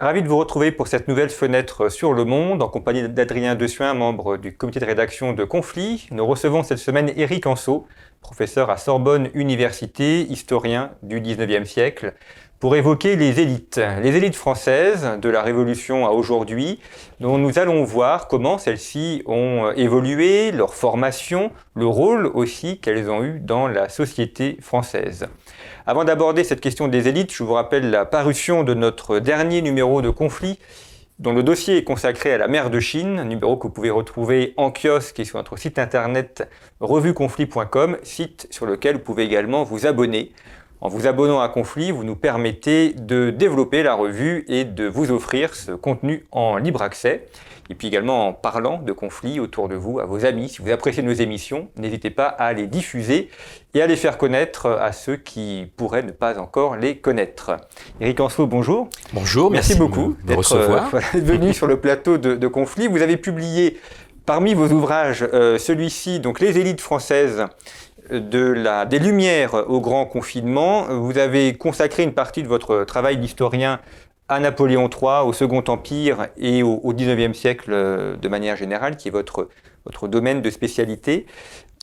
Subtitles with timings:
[0.00, 3.94] Ravi de vous retrouver pour cette nouvelle fenêtre sur le monde en compagnie d'Adrien Dessuin,
[3.94, 6.08] membre du comité de rédaction de Conflit.
[6.10, 7.86] Nous recevons cette semaine Éric Anceau,
[8.20, 12.14] professeur à Sorbonne Université, historien du 19e siècle,
[12.58, 16.80] pour évoquer les élites, les élites françaises de la Révolution à aujourd'hui,
[17.20, 23.22] dont nous allons voir comment celles-ci ont évolué, leur formation, le rôle aussi qu'elles ont
[23.22, 25.28] eu dans la société française.
[25.86, 30.00] Avant d'aborder cette question des élites, je vous rappelle la parution de notre dernier numéro
[30.00, 30.58] de conflit
[31.18, 34.54] dont le dossier est consacré à la mer de Chine, numéro que vous pouvez retrouver
[34.56, 36.48] en kiosque et sur notre site internet
[36.80, 40.32] revueconflit.com, site sur lequel vous pouvez également vous abonner.
[40.80, 45.10] En vous abonnant à Conflit, vous nous permettez de développer la revue et de vous
[45.10, 47.26] offrir ce contenu en libre accès
[47.70, 50.48] et puis également en parlant de conflits autour de vous, à vos amis.
[50.48, 53.30] Si vous appréciez nos émissions, n'hésitez pas à les diffuser
[53.74, 57.56] et à les faire connaître à ceux qui pourraient ne pas encore les connaître.
[58.00, 58.88] Éric Anceau, bonjour.
[59.12, 60.80] Bonjour, merci, beaucoup d'être euh,
[61.14, 62.86] venu sur le plateau de, de Conflit.
[62.86, 63.78] Vous avez publié
[64.26, 67.46] parmi vos ouvrages euh, celui-ci, donc Les élites françaises
[68.10, 70.84] de la, des Lumières au grand confinement.
[71.00, 73.80] Vous avez consacré une partie de votre travail d'historien
[74.28, 79.08] à Napoléon III, au Second Empire et au, XIXe siècle euh, de manière générale, qui
[79.08, 79.48] est votre,
[79.84, 81.26] votre domaine de spécialité.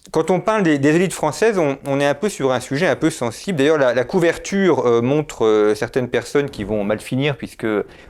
[0.09, 3.11] Quand on parle des, élites françaises, on, est un peu sur un sujet un peu
[3.11, 3.59] sensible.
[3.59, 7.67] D'ailleurs, la, couverture euh, montre euh, certaines personnes qui vont mal finir puisque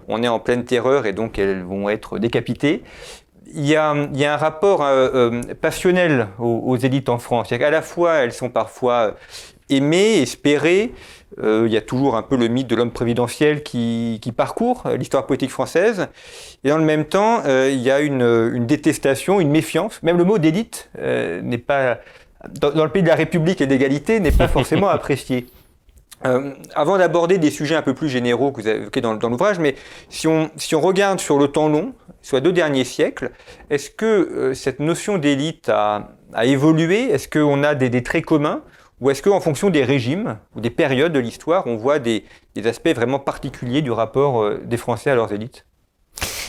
[0.07, 2.83] on est en pleine terreur et donc elles vont être décapitées.
[3.53, 4.87] Il y a, un rapport
[5.59, 7.51] passionnel aux, élites en France.
[7.51, 9.17] À la fois, elles sont parfois
[9.71, 10.93] aimées, espérées,
[11.39, 14.97] euh, il y a toujours un peu le mythe de l'homme prévidentiel qui, parcourt euh,
[14.97, 16.07] l'histoire politique française.
[16.63, 20.03] Et dans le même temps, euh, il y a une, détestation, une méfiance.
[20.03, 21.99] Même le mot d'élite n'est pas,
[22.59, 25.47] dans, le pays de la République et d'égalité, n'est pas forcément apprécié.
[26.75, 29.75] avant d'aborder des sujets un peu plus généraux que vous avez évoqués dans, l'ouvrage, mais
[30.09, 33.31] si on, si on regarde sur le temps long, soit deux derniers siècles,
[33.69, 36.09] est-ce que cette notion d'élite a,
[36.43, 37.09] évolué?
[37.09, 38.61] Est-ce qu'on a des traits communs?
[39.01, 42.23] Ou est-ce qu'en fonction des régimes ou des périodes de l'histoire, on voit des,
[42.55, 45.65] des, aspects vraiment particuliers du rapport euh, des Français à leurs élites?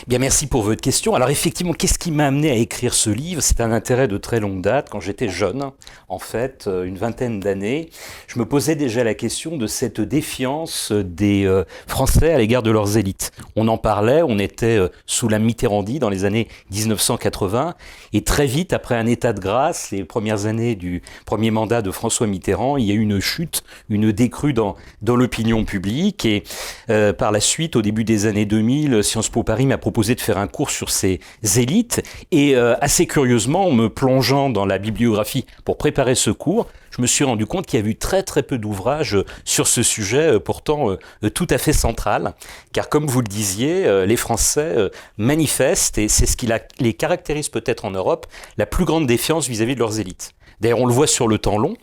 [0.05, 1.15] Bien, merci pour votre question.
[1.15, 3.41] Alors effectivement, qu'est-ce qui m'a amené à écrire ce livre?
[3.41, 4.89] C'est un intérêt de très longue date.
[4.89, 5.71] Quand j'étais jeune,
[6.09, 7.89] en fait, euh, une vingtaine d'années,
[8.27, 12.69] je me posais déjà la question de cette défiance des euh, Français à l'égard de
[12.69, 13.31] leurs élites.
[13.55, 17.73] On en parlait, on était euh, sous la Mitterrandie dans les années 1980,
[18.11, 21.91] et très vite, après un état de grâce, les premières années du premier mandat de
[21.91, 26.43] François Mitterrand, il y a eu une chute, une décrue dans, dans l'opinion publique, et
[26.87, 30.21] par la suite, au début des années 2000, Sciences Po Paris m'a proposé proposé de
[30.21, 31.19] faire un cours sur ces
[31.55, 32.01] élites.
[32.31, 36.99] Et euh, assez curieusement, en me plongeant dans la bibliographie pour préparer ce cours, je
[36.99, 40.33] me suis rendu compte qu'il y a eu très très peu d'ouvrages sur ce sujet,
[40.33, 42.33] euh, pourtant euh, tout à fait central.
[42.71, 44.75] Car comme vous le disiez, les Français
[45.17, 46.49] manifestent, et c'est ce qui
[46.79, 48.25] les caractérise peut-être en Europe,
[48.57, 50.33] la plus grande défiance vis-à-vis -vis de leurs élites.
[50.59, 51.75] D'ailleurs, on le voit sur le temps long.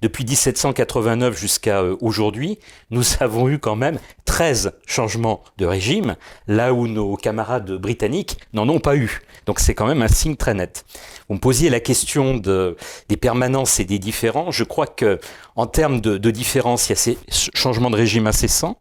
[0.00, 2.58] Depuis 1789 jusqu'à euh, aujourd'hui,
[2.90, 6.16] nous avons eu quand même 13 changements de régime,
[6.46, 9.20] là où nos camarades britanniques n'en ont pas eu.
[9.46, 10.84] Donc c'est quand même un signe très net.
[11.28, 12.76] Vous me posiez la question de,
[13.08, 14.54] des permanences et des différences.
[14.54, 15.18] Je crois que
[15.56, 17.18] en termes de, de il y a ces
[17.54, 18.78] changements de régime incessants,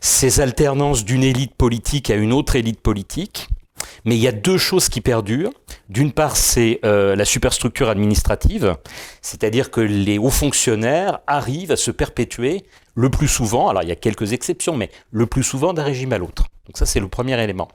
[0.00, 3.48] ces alternances d'une élite politique à une autre élite politique,
[4.04, 5.52] mais il y a deux choses qui perdurent.
[5.88, 8.76] D'une part, c'est euh, la superstructure administrative,
[9.20, 13.92] c'est-à-dire que les hauts fonctionnaires arrivent à se perpétuer le plus souvent, alors il y
[13.92, 16.44] a quelques exceptions, mais le plus souvent d'un régime à l'autre.
[16.66, 17.68] Donc ça, c'est le premier élément.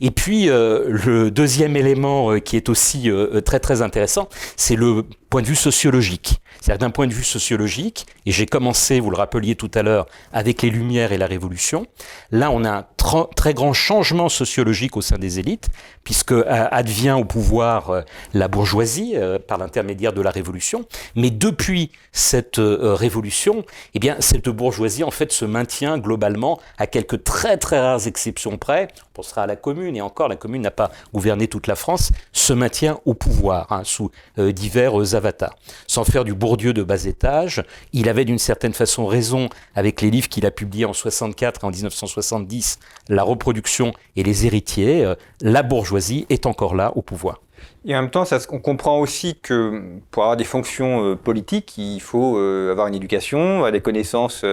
[0.00, 3.10] Et puis, euh, le deuxième élément euh, qui est aussi
[3.44, 6.40] très très intéressant, c'est le point de vue sociologique.
[6.60, 10.06] C'est-à-dire d'un point de vue sociologique, et j'ai commencé, vous le rappeliez tout à l'heure,
[10.32, 11.86] avec les Lumières et la Révolution,
[12.30, 12.86] là on a un
[13.34, 15.68] très grand changement sociologique au sein des élites,
[16.04, 18.02] puisque euh, advient au pouvoir euh,
[18.34, 20.84] la bourgeoisie euh, par l'intermédiaire de la Révolution,
[21.16, 23.64] mais depuis cette Révolution,
[23.94, 28.58] eh bien cette bourgeoisie en fait se maintient globalement à quelques très très rares exceptions
[28.58, 28.88] près,
[29.20, 32.54] pensera à la Commune, et encore la Commune n'a pas gouverné toute la France, se
[32.54, 35.54] maintient au pouvoir hein, sous divers avatars.
[35.86, 37.62] Sans faire du Bourdieu de bas étage,
[37.92, 41.66] il avait d'une certaine façon raison avec les livres qu'il a publiés en 64 et
[41.66, 42.78] en 1970,
[43.08, 47.40] La reproduction et les héritiers, euh, la bourgeoisie est encore là au pouvoir.
[47.84, 52.00] Et en même temps, on comprend aussi que pour avoir des fonctions euh, politiques, il
[52.00, 54.44] faut euh, avoir une éducation, des connaissances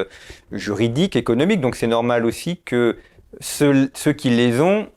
[0.52, 1.62] juridiques, économiques.
[1.62, 2.98] Donc c'est normal aussi que
[3.40, 4.88] ceux, qui les ont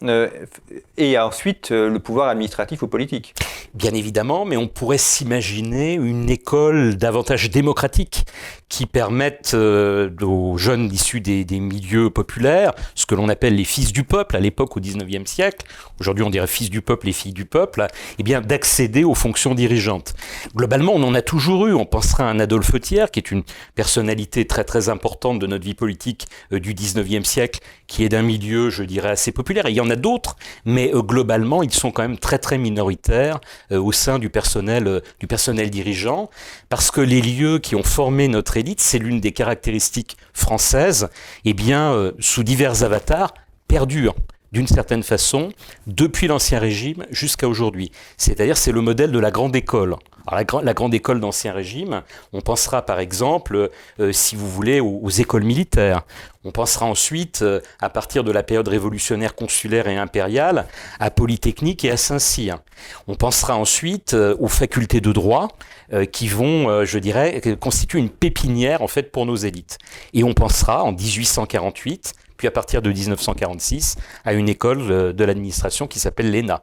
[0.97, 3.35] et ensuite le pouvoir administratif ou politique.
[3.75, 8.25] Bien évidemment, mais on pourrait s'imaginer une école davantage démocratique
[8.69, 13.93] qui permette euh, aux jeunes issus des, milieux populaires, ce que l'on appelle les fils
[13.93, 15.67] du peuple à l'époque au 19e siècle,
[15.99, 17.87] aujourd'hui on dirait fils du peuple et filles du peuple,
[18.19, 20.15] eh bien d'accéder aux fonctions dirigeantes.
[20.55, 21.75] Globalement, on en a toujours eu.
[21.75, 23.43] On pensera à un Adolphe Thiers, qui est une
[23.75, 28.23] personnalité très très importante de notre vie politique euh, du 19e siècle, qui est d'un
[28.39, 29.69] je dirais, assez populaire.
[29.69, 33.41] Il y en a d'autres, mais euh, globalement, ils sont quand même très très minoritaires
[33.71, 36.29] au sein du personnel, du personnel dirigeant,
[36.69, 41.09] parce que les lieux qui ont formé notre c'est l'une des caractéristiques françaises,
[41.45, 43.35] eh bien, euh, sous divers avatars,
[43.69, 44.15] perdure
[44.53, 45.51] d'une certaine façon
[45.87, 47.93] depuis l'Ancien Régime jusqu'à aujourd'hui.
[48.17, 49.97] C'est-à-dire c'est le modèle de la grande école.
[50.35, 55.45] La, grande école d'Ancien Régime, on pensera par exemple, euh, si vous voulez, aux, écoles
[55.45, 56.03] militaires.
[56.45, 60.67] On pensera ensuite, euh, à partir de la période révolutionnaire consulaire et impériale,
[60.99, 62.59] à Polytechnique et à Saint-Cyr.
[63.07, 65.49] On pensera ensuite aux facultés de droit,
[65.93, 69.77] euh, qui vont, euh, je dirais, constituer une pépinière en fait pour nos élites.
[70.15, 75.25] Et on pensera en 1848, puis à partir de 1946, à une école euh, de
[75.25, 76.63] l'administration qui s'appelle l'ENA.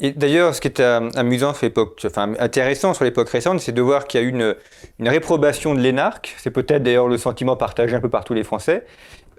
[0.00, 3.82] Et d'ailleurs, ce qui est amusant sur l'époque, enfin intéressant sur l'époque récente, c'est de
[3.82, 4.54] voir qu'il y a eu une,
[5.00, 6.34] une réprobation de l'énarque.
[6.38, 8.84] C'est peut-être d'ailleurs le sentiment partagé un peu par tous les Français.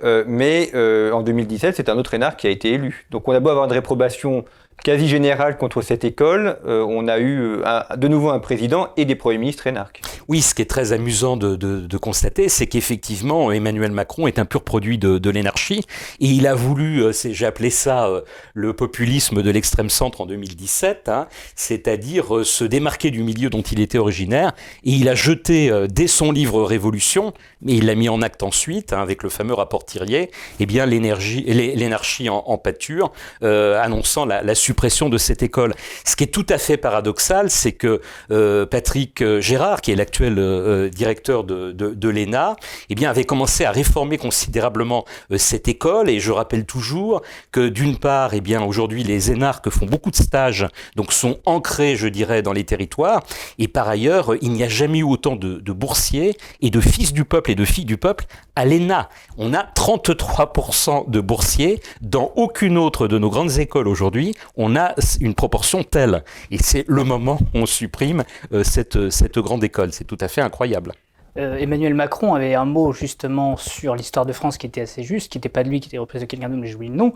[0.04, 0.70] mais
[1.14, 3.06] en 2017, c'est un autre énarque qui a été élu.
[3.10, 4.44] Donc on a beau avoir une réprobation
[4.84, 9.06] quasi générale contre cette école, euh, on a eu euh, de nouveau un président et
[9.06, 10.02] des premiers ministres énarques.
[10.28, 14.64] Oui, ce qui est très amusant de, constater, c'est qu'effectivement, Emmanuel Macron est un pur
[14.64, 15.84] produit de, l'énarchie,
[16.20, 18.10] et il a voulu, euh, j'ai appelé ça
[18.54, 23.80] le populisme de l'extrême centre en 2017, hein, c'est-à-dire se démarquer du milieu dont il
[23.80, 24.54] était originaire,
[24.84, 28.94] et il a jeté dès son livre Révolution, mais il l'a mis en acte ensuite,
[28.94, 33.12] hein, avec le fameux rapport Thirier, eh bien l'énarchie en, pâture,
[33.42, 35.74] annonçant la, la suppression de cette école.
[36.06, 39.96] Ce qui est tout à fait paradoxal, c'est que euh, Patrick euh, Gérard, qui est
[39.96, 42.56] l'actuel euh, directeur de, l'ENA,
[42.90, 45.06] eh bien, avait commencé à réformer considérablement
[45.38, 46.08] cette école.
[46.08, 50.16] Et je rappelle toujours que d'une part, eh bien, aujourd'hui, les énarques font beaucoup de
[50.16, 53.24] stages, donc sont ancrés, je dirais, dans les territoires.
[53.58, 57.12] Et par ailleurs, il n'y a jamais eu autant de, de boursiers et de fils
[57.12, 58.26] du peuple et de filles du peuple
[58.56, 59.10] à l'ENA.
[59.38, 64.94] On a 33% de boursiers dans aucune autre de nos grandes écoles aujourd'hui on a
[65.22, 66.24] une proportion telle.
[66.52, 68.24] Et c'est le moment où on supprime
[68.54, 69.94] euh, cette, cette grande école.
[69.94, 70.92] C'est tout à fait incroyable.
[71.38, 75.32] Euh, Emmanuel Macron avait un mot justement sur l'histoire de France qui était assez juste,
[75.32, 77.14] qui n'était pas de lui, qui était représenté quelqu'un d'autre, mais j'oublie le nom.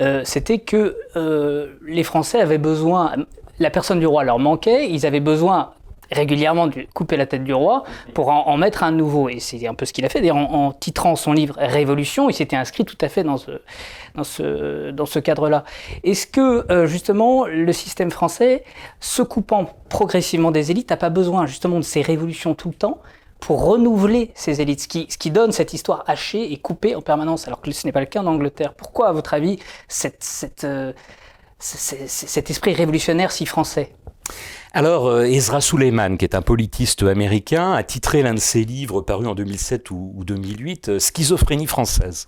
[0.00, 0.96] Euh, c'était que
[1.86, 3.14] les Français avaient besoin,
[3.58, 5.72] la personne du roi leur manquait, ils avaient besoin
[6.10, 9.28] régulièrement couper la tête du roi pour en, mettre un nouveau.
[9.28, 10.20] Et c'est un peu ce qu'il a fait.
[10.20, 13.50] D'ailleurs, en, titrant son livre Révolution, il s'était inscrit tout à fait dans ce,
[14.14, 15.64] dans ce, dans ce cadre-là.
[16.02, 18.64] Est-ce que, euh, justement, le système français,
[19.00, 23.00] se coupant progressivement des élites, n'a pas besoin, justement, de ces révolutions tout le temps
[23.40, 27.02] pour renouveler ces élites, ce qui, ce qui donne cette histoire hachée et coupée en
[27.02, 28.72] permanence, alors que ce n'est pas le cas en Angleterre.
[28.72, 30.92] Pourquoi, à votre avis, cette, cette, euh,
[31.58, 33.92] cet esprit révolutionnaire si français?
[34.76, 39.02] Alors, euh, Ezra Suleiman, qui est un politiste américain, a titré l'un de ses livres
[39.02, 42.26] paru en 2007 ou 2008, euh, Schizophrénie française.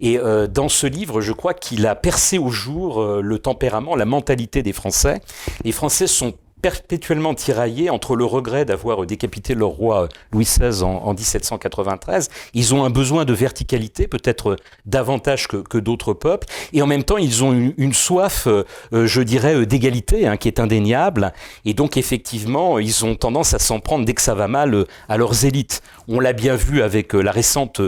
[0.00, 4.04] Et euh, dans ce livre, je crois qu'il a percé au jour le tempérament, la
[4.04, 5.20] mentalité des Français.
[5.64, 11.12] Les Français sont perpétuellement tiraillés entre le regret d'avoir décapité leur roi Louis XVI en,
[11.14, 12.28] 1793.
[12.54, 14.56] Ils ont un besoin de verticalité, peut-être
[14.86, 19.64] davantage que, d'autres peuples, et en même temps, ils ont une, soif, euh, je dirais,
[19.66, 21.32] d'égalité, hein, qui est indéniable,
[21.64, 24.84] et donc effectivement, ils ont tendance à s'en prendre dès que ça va mal euh,
[25.08, 25.82] à leurs élites.
[26.08, 27.80] On l'a bien vu avec euh, la récente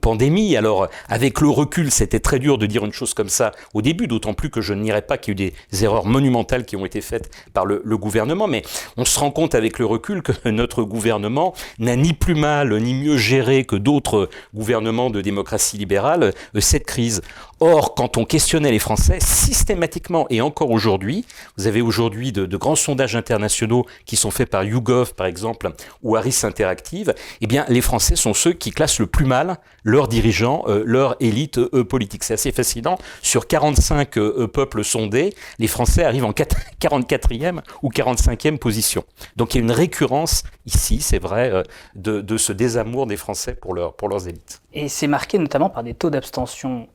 [0.00, 0.56] pandémie.
[0.56, 4.06] Alors, avec le recul, c'était très dur de dire une chose comme ça au début,
[4.06, 6.84] d'autant plus que je n'irais pas qu'il y a eu des erreurs monumentales qui ont
[6.84, 8.62] été faites par le gouvernement mais
[8.96, 12.94] on se rend compte avec le recul que notre gouvernement n'a ni plus mal ni
[12.94, 17.22] mieux géré que d'autres gouvernements de démocratie libérale euh, cette crise.
[17.60, 21.24] Or, quand on questionnait les Français, systématiquement et encore aujourd'hui,
[21.56, 25.70] vous avez aujourd'hui de, grands sondages internationaux qui sont faits par YouGov par exemple
[26.02, 30.06] ou Harris Interactive, eh bien les Français sont ceux qui classent le plus mal leurs
[30.06, 32.22] dirigeants, euh, leur élite euh, politique.
[32.22, 32.96] C'est assez fascinant.
[33.22, 34.10] Sur 45
[34.52, 39.04] peuples sondés, les Français arrivent en 44e ou 40 cinquième position.
[39.36, 41.62] Donc il y a une récurrence ici, c'est vrai, euh,
[41.96, 44.60] de, ce désamour des Français pour, pour leurs élites.
[44.72, 46.88] Et c'est marqué notamment par des taux d'abstention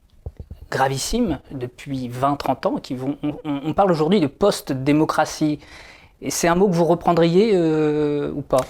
[0.73, 2.75] gravissimes depuis 20-30 ans.
[2.77, 5.59] Qui vont, on, parle aujourd'hui de post-démocratie.
[6.21, 8.61] Et c'est un mot que vous reprendriez euh, ou pas?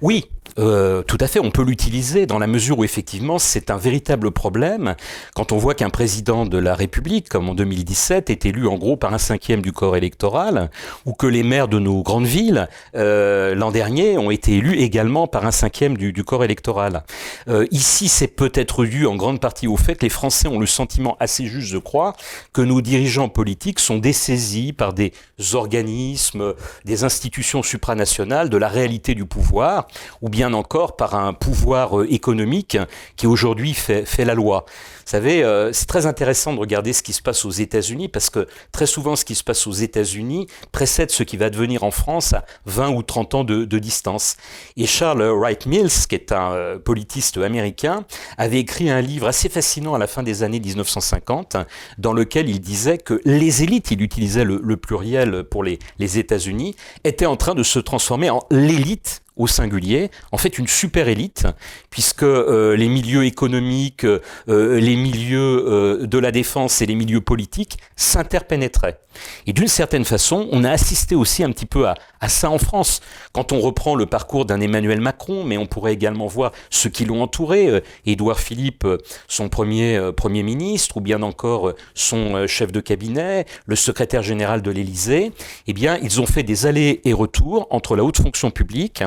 [0.00, 3.76] Oui, euh, tout à fait, on peut l'utiliser dans la mesure où effectivement c'est un
[3.76, 4.94] véritable problème
[5.34, 8.96] quand on voit qu'un président de la République, comme en 2017, est élu en gros
[8.96, 10.70] par un cinquième du corps électoral,
[11.06, 15.26] ou que les maires de nos grandes villes euh, l'an dernier ont été élus également
[15.26, 17.04] par un cinquième du, corps électoral.
[17.48, 20.66] Euh, ici, c'est peut-être dû en grande partie au fait que les Français ont le
[20.66, 22.14] sentiment assez juste, je crois,
[22.52, 25.12] que nos dirigeants politiques sont dessaisis par des
[25.54, 26.54] organismes,
[26.84, 29.86] des institutions supranationales de la réalité du pouvoir,
[30.22, 32.78] ou bien bien encore par un pouvoir euh, économique
[33.16, 34.64] qui aujourd'hui fait, la loi.
[34.66, 38.30] Vous savez, euh, c'est très intéressant de regarder ce qui se passe aux États-Unis parce
[38.30, 41.90] que très souvent ce qui se passe aux États-Unis précède ce qui va devenir en
[41.90, 44.38] France à 20 ou 30 ans de, distance.
[44.78, 48.06] Et Charles Wright Mills, qui est un euh, politiste américain,
[48.38, 51.58] avait écrit un livre assez fascinant à la fin des années 1950
[51.98, 57.26] dans lequel il disait que les élites, il utilisait le, pluriel pour les États-Unis, étaient
[57.26, 61.46] en train de se transformer en l'élite au singulier, en fait une super élite,
[61.88, 67.22] puisque euh, les milieux économiques, euh, les milieux euh, de la défense et les milieux
[67.22, 68.98] politiques s'interpénétraient.
[69.46, 71.94] Et d'une certaine façon, on a assisté aussi un petit peu à,
[72.28, 73.00] ça en France.
[73.32, 77.04] Quand on reprend le parcours d'un Emmanuel Macron, mais on pourrait également voir ceux qui
[77.04, 78.86] l'ont entouré, Édouard Philippe,
[79.28, 84.70] son premier Premier ministre, ou bien encore son chef de cabinet, le secrétaire général de
[84.70, 85.32] l'Élysée,
[85.66, 89.02] eh bien, ils ont fait des allers et retours entre la haute fonction publique,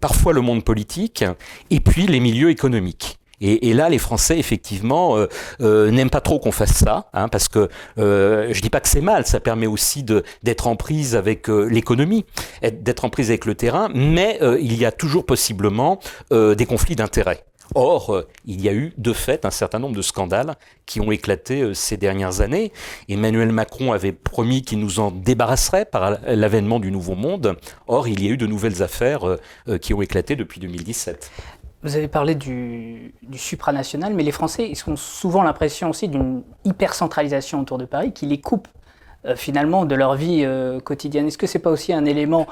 [0.00, 1.24] parfois le monde politique,
[1.70, 3.18] et puis les milieux économiques.
[3.40, 5.26] Et, là, les Français, effectivement, euh,
[5.60, 8.88] euh, n'aiment pas trop qu'on fasse ça, hein, parce que euh, je dis pas que
[8.88, 10.04] c'est mal, ça permet aussi
[10.42, 12.24] d'être en prise avec euh, l'économie,
[12.62, 15.98] d'être en prise avec le terrain, mais il y a toujours possiblement
[16.30, 17.44] des conflits d'intérêts.
[17.74, 20.54] Or, il y a eu de fait un certain nombre de scandales
[20.86, 22.72] qui ont éclaté ces dernières années.
[23.08, 27.56] Emmanuel Macron avait promis qu'il nous en débarrasserait par l'avènement du Nouveau Monde.
[27.86, 29.38] Or, il y a eu de nouvelles affaires
[29.80, 31.30] qui ont éclaté depuis 2017.
[31.84, 37.60] Vous avez parlé du, supranational, mais les Français ils ont souvent l'impression aussi d'une hyper-centralisation
[37.60, 38.68] autour de Paris qui les coupe
[39.26, 41.26] euh, finalement de leur vie euh, quotidienne.
[41.26, 42.46] Est-ce que c'est pas aussi un élément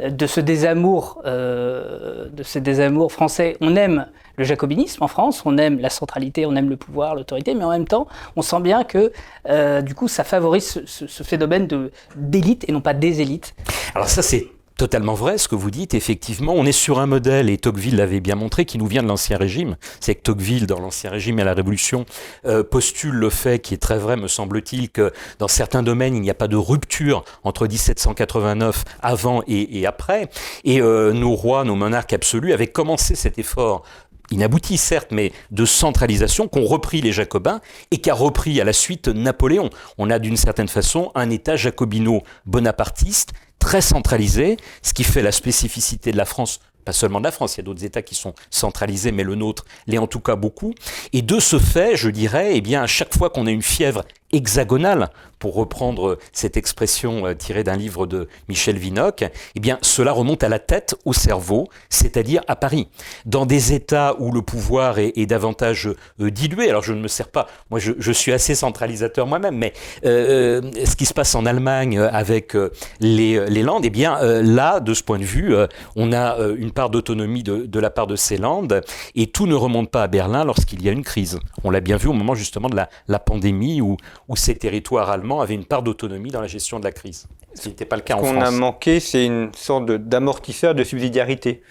[0.00, 3.56] de ce désamour, euh, de ce désamour français?
[3.62, 7.54] On aime le jacobinisme en France, on aime la centralité, on aime le pouvoir, l'autorité,
[7.54, 9.12] mais en même temps, on sent bien que
[9.48, 11.68] euh, du coup, ça favorise ce phénomène
[12.16, 13.54] d'élite et non pas des élites.
[13.94, 15.94] Alors ça, c'est totalement vrai ce que vous dites.
[15.94, 19.08] Effectivement, on est sur un modèle, et Tocqueville l'avait bien montré, qui nous vient de
[19.08, 19.76] l'Ancien Régime.
[20.00, 22.06] C'est que Tocqueville, dans l'Ancien Régime et la Révolution,
[22.46, 26.20] euh, postule le fait, qui est très vrai, me semble-t-il, que dans certains domaines, il
[26.20, 30.28] n'y a pas de rupture entre 1789 avant et, et après.
[30.64, 33.84] Et euh, nos rois, nos monarques absolus avaient commencé cet effort
[34.30, 39.08] inabouti certes, mais de centralisation qu'ont repris les Jacobins et qu'a repris à la suite
[39.08, 39.70] Napoléon.
[39.98, 43.32] On a d'une certaine façon un État jacobino-bonapartiste
[43.64, 47.54] très centralisé, ce qui fait la spécificité de la France pas seulement de la France,
[47.54, 50.36] il y a d'autres États qui sont centralisés, mais le nôtre l'est en tout cas
[50.36, 50.74] beaucoup.
[51.14, 54.04] Et de ce fait, je dirais, eh bien, à chaque fois qu'on a une fièvre
[54.34, 55.10] hexagonale,
[55.44, 60.42] pour reprendre cette expression euh, tirée d'un livre de Michel Vinocq, eh bien, cela remonte
[60.42, 62.88] à la tête, au cerveau, c'est-à-dire à Paris.
[63.26, 67.28] Dans des États où le pouvoir est, davantage euh, dilué, alors je ne me sers
[67.28, 69.74] pas, moi je, suis assez centralisateur moi-même, mais
[70.06, 72.56] euh, ce qui se passe en Allemagne avec
[73.00, 75.54] les, Landes, eh bien, là, de ce point de vue,
[75.94, 78.80] on a une part d'autonomie de, de la part de ces Landes,
[79.14, 81.38] et tout ne remonte pas à Berlin lorsqu'il y a une crise.
[81.64, 85.10] On l'a bien vu au moment justement de la, la pandémie où, où ces territoires
[85.10, 87.26] allemands avaient une part d'autonomie dans la gestion de la crise.
[87.54, 88.34] Ce n'était pas le cas Ce en France.
[88.34, 91.62] Ce qu'on a manqué, c'est une sorte d'amortisseur de, de, subsidiarité.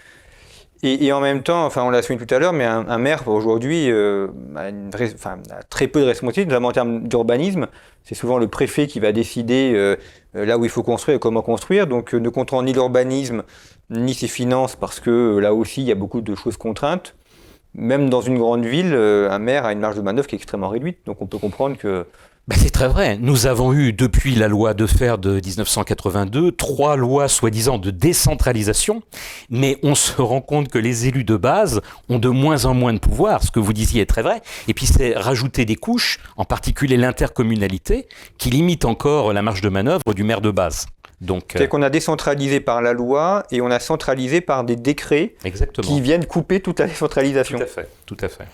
[0.82, 2.98] Et, et, en même temps, enfin, on l'a souligné tout à l'heure, mais un, un
[2.98, 7.68] maire aujourd'hui euh, a, une, enfin, a, très peu de responsabilités, notamment en termes d'urbanisme.
[8.02, 9.96] C'est souvent le préfet qui va décider euh,
[10.34, 11.86] là où il faut construire et comment construire.
[11.86, 13.44] Donc, euh, ne contrôlant ni l'urbanisme
[13.90, 17.14] ni ses finances, parce que euh, là aussi, il y a beaucoup de choses contraintes.
[17.74, 20.38] Même dans une grande ville, euh, un maire a une marge de manœuvre qui est
[20.38, 20.98] extrêmement réduite.
[21.06, 22.06] Donc, on peut comprendre que
[22.46, 23.16] ben c'est très vrai.
[23.18, 29.02] Nous avons eu, depuis la loi de fer de 1982, trois lois soi-disant de décentralisation,
[29.48, 32.92] mais on se rend compte que les élus de base ont de moins en moins
[32.92, 36.18] de pouvoir, ce que vous disiez est très vrai, et puis c'est rajouter des couches,
[36.36, 40.86] en particulier l'intercommunalité, qui limite encore la marge de manœuvre du maire de base.
[41.22, 41.66] Donc, c'est euh...
[41.66, 45.86] qu'on a décentralisé par la loi et on a centralisé par des décrets Exactement.
[45.86, 47.56] qui viennent couper toute la décentralisation.
[47.56, 48.44] Tout à fait, tout à fait.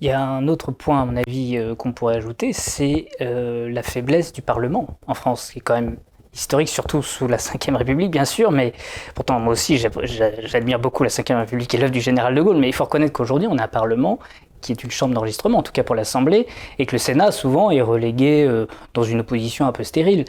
[0.00, 3.68] Il y a un autre point, à mon avis, euh, qu'on pourrait ajouter, c'est euh,
[3.68, 5.96] la faiblesse du Parlement en France, qui est quand même
[6.32, 8.72] historique, surtout sous la Ve République, bien sûr, mais
[9.16, 12.68] pourtant, moi aussi, j'admire beaucoup la Ve République et l'œuvre du général de Gaulle, mais
[12.68, 14.20] il faut reconnaître qu'aujourd'hui, on a un Parlement
[14.60, 16.46] qui est une chambre d'enregistrement, en tout cas pour l'Assemblée,
[16.78, 20.24] et que le Sénat souvent est relégué euh, dans une opposition un peu stérile.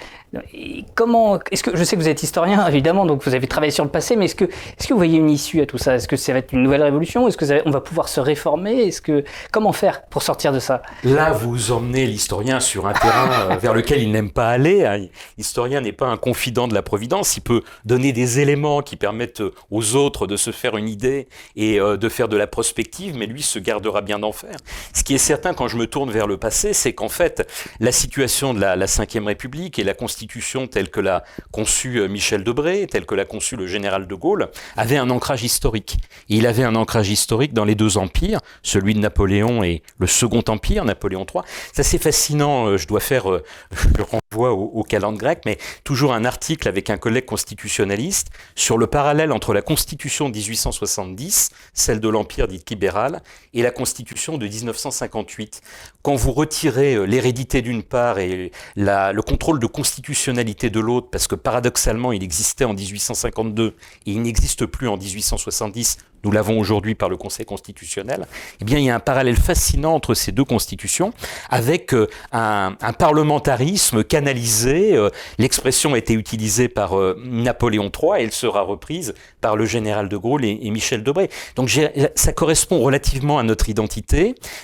[0.96, 3.84] comment, est-ce que je sais que vous êtes historien évidemment, donc vous avez travaillé sur
[3.84, 5.96] le passé, mais est-ce que, est-ce que vous voyez une issue à tout ça?
[5.96, 7.28] Est-ce que ça va être une nouvelle révolution?
[7.28, 8.88] Est-ce que on va pouvoir se réformer?
[8.88, 10.82] Est-ce que comment faire pour sortir de ça?
[11.04, 14.86] Là, vous emmenez l'historien sur un terrain euh, vers lequel il n'aime pas aller.
[14.86, 15.08] Hein.
[15.38, 17.38] L'historien n'est pas un confident de la providence.
[17.38, 21.80] Il peut donner des éléments qui permettent aux autres de se faire une idée et
[21.80, 24.58] euh, de faire de la prospective, mais lui se gardera bien d'en faire.
[24.94, 27.48] Ce qui est certain quand je me tourne vers le passé, c'est qu'en fait,
[27.80, 32.08] la situation de la, la Ve République et la Constitution telle que l'a conçue euh,
[32.08, 35.98] Michel Debré, telle que l'a conçue le général de Gaulle, avait un ancrage historique.
[36.28, 40.44] Il avait un ancrage historique dans les deux empires, celui de Napoléon et le Second
[40.48, 41.44] Empire, Napoléon III.
[41.74, 43.44] C'est assez fascinant, euh, je dois faire, euh,
[43.98, 48.78] je renvoie au, au calendrier grec, mais toujours un article avec un collègue constitutionnaliste sur
[48.78, 53.22] le parallèle entre la Constitution de 1870, celle de l'Empire dite libérale,
[53.54, 55.62] et la Constitution de 1958.
[56.02, 61.28] Quand vous retirez euh, l'hérédité d'une part et le contrôle de constitutionnalité de l'autre, parce
[61.28, 63.74] que paradoxalement il existait en 1852 et
[64.06, 68.26] il n'existe plus en 1870, nous l'avons aujourd'hui par le Conseil constitutionnel,
[68.60, 71.14] eh bien, il y a un parallèle fascinant entre ces deux constitutions,
[71.50, 74.98] avec euh, un, parlementarisme canalisé.
[74.98, 80.10] Euh, l'expression a été utilisée par Napoléon III et elle sera reprise par le général
[80.10, 81.30] de Gaulle et, et Michel Debré.
[81.56, 81.70] Donc,
[82.16, 83.99] ça correspond relativement à notre identité,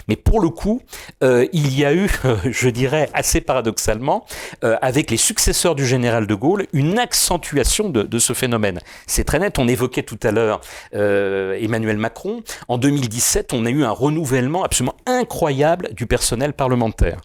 [0.07, 0.81] mais pour le coup,
[1.23, 4.25] euh, il y a eu, euh, je dirais assez paradoxalement,
[4.63, 8.79] euh, avec les successeurs du général de Gaulle, une accentuation de, de ce phénomène.
[9.07, 10.61] C'est très net, on évoquait tout à l'heure
[10.93, 12.41] Emmanuel Macron.
[12.67, 17.21] En 2017, on a eu un renouvellement absolument incroyable du personnel parlementaire.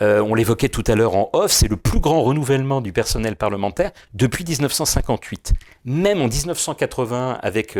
[0.00, 3.90] on l'évoquait tout à l'heure en off, c'est le plus grand renouvellement du personnel parlementaire
[4.14, 5.52] depuis 1958.
[5.88, 7.78] Même en 1980, avec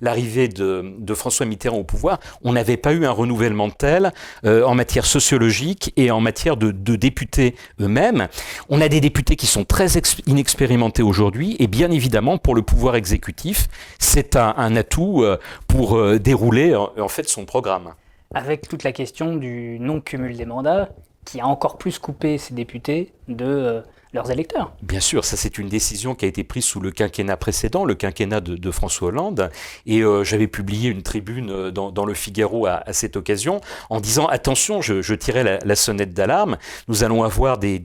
[0.00, 4.12] l'arrivée de, François Mitterrand au pouvoir, on n'avait pas eu un renouvellement tel
[4.44, 8.28] euh, en matière sociologique et en matière de, députés eux-mêmes.
[8.68, 9.88] On a des députés qui sont très
[10.26, 16.20] inexpérimentés aujourd'hui et bien évidemment pour le pouvoir exécutif, c'est un, atout euh, pour euh,
[16.20, 17.94] dérouler en fait son programme.
[18.32, 20.90] Avec toute la question du non-cumul des mandats
[21.24, 24.72] qui a encore plus coupé ces députés de leurs électeurs.
[24.82, 27.94] Bien sûr, ça c'est une décision qui a été prise sous le quinquennat précédent, le
[27.94, 29.50] quinquennat de, François Hollande,
[29.86, 34.26] et euh, j'avais publié une tribune euh, dans, le Figaro à, cette occasion en disant
[34.26, 36.56] attention, je, tirais la, sonnette d'alarme,
[36.88, 37.80] nous allons avoir des,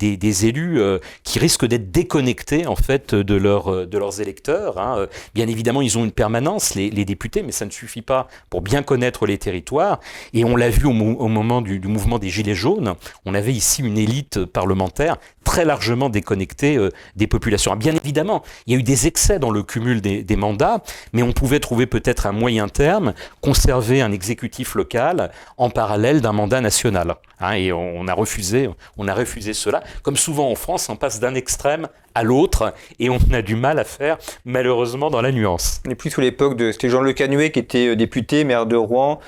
[0.45, 4.79] élus euh, qui risquent d'être déconnectés en fait de, leur, de leurs électeurs.
[4.79, 5.07] Hein.
[5.33, 8.81] Bien évidemment, ils ont une permanence, les, députés, mais ça ne suffit pas pour bien
[8.81, 9.99] connaître les territoires,
[10.33, 12.95] et on l'a vu au, moment du, du mouvement des Gilets jaunes,
[13.25, 17.75] on avait ici une élite parlementaire très largement déconnecté euh, des populations.
[17.75, 20.81] bien évidemment, il y a eu des excès dans le cumul des, mandats,
[21.13, 26.33] mais on pouvait trouver peut-être un moyen terme, conserver un exécutif local en parallèle d'un
[26.33, 27.15] mandat national.
[27.39, 29.83] Hein, et on, a refusé, on a refusé cela.
[30.03, 33.77] Comme souvent en France, on passe d'un extrême à l'autre et on a du mal
[33.77, 35.81] à faire, malheureusement, dans la nuance.
[35.85, 36.71] On n'est plus sous l'époque de.
[36.71, 39.19] C'était Jean Le Canuet qui était euh, député, maire de Rouen,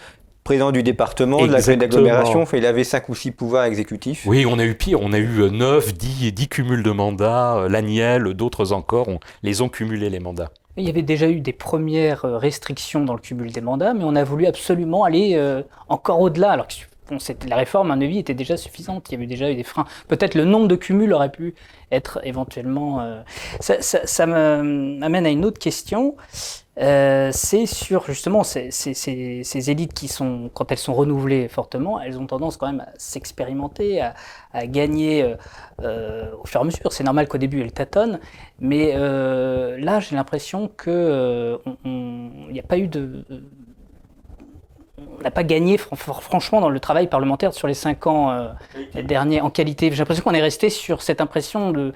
[0.48, 4.24] président du département, de la zone d'agglomération, il avait 5 ou 6 pouvoirs exécutifs.
[4.26, 7.68] Oui, on a eu pire, on a eu 9, 10, 10 cumuls de mandats, euh,
[7.68, 10.50] l'Aniel, d'autres encore, on, les ont cumulés les mandats.
[10.78, 14.06] Il y avait déjà eu des premières euh, restrictions dans le cumul des mandats, mais
[14.06, 16.52] on a voulu absolument aller euh, encore au-delà.
[16.52, 16.68] Alors
[17.10, 19.10] bon, la réforme, à un avis, était déjà suffisante.
[19.10, 19.86] Il y avait déjà eu des freins.
[20.08, 21.56] Peut-être le nombre de cumuls aurait pu
[21.92, 23.06] être éventuellement.
[23.60, 26.16] Ça, ça, ça m'amène à une autre question.
[26.80, 32.28] Euh, c'est sur justement ces, élites qui sont, quand elles sont renouvelées fortement, elles ont
[32.28, 34.02] tendance quand même à s'expérimenter,
[34.54, 35.36] à, gagner euh,
[35.82, 36.92] euh, au fur et à mesure.
[36.94, 38.20] C'est normal qu'au début elles tâtonnent,
[38.60, 43.26] mais là j'ai l'impression qu'il n'y a pas eu de.
[45.20, 48.52] On n'a pas gagné franchement dans le travail parlementaire sur les cinq ans
[48.94, 49.90] derniers en qualité.
[49.92, 51.94] J'ai l'impression qu'on est resté sur cette impression de,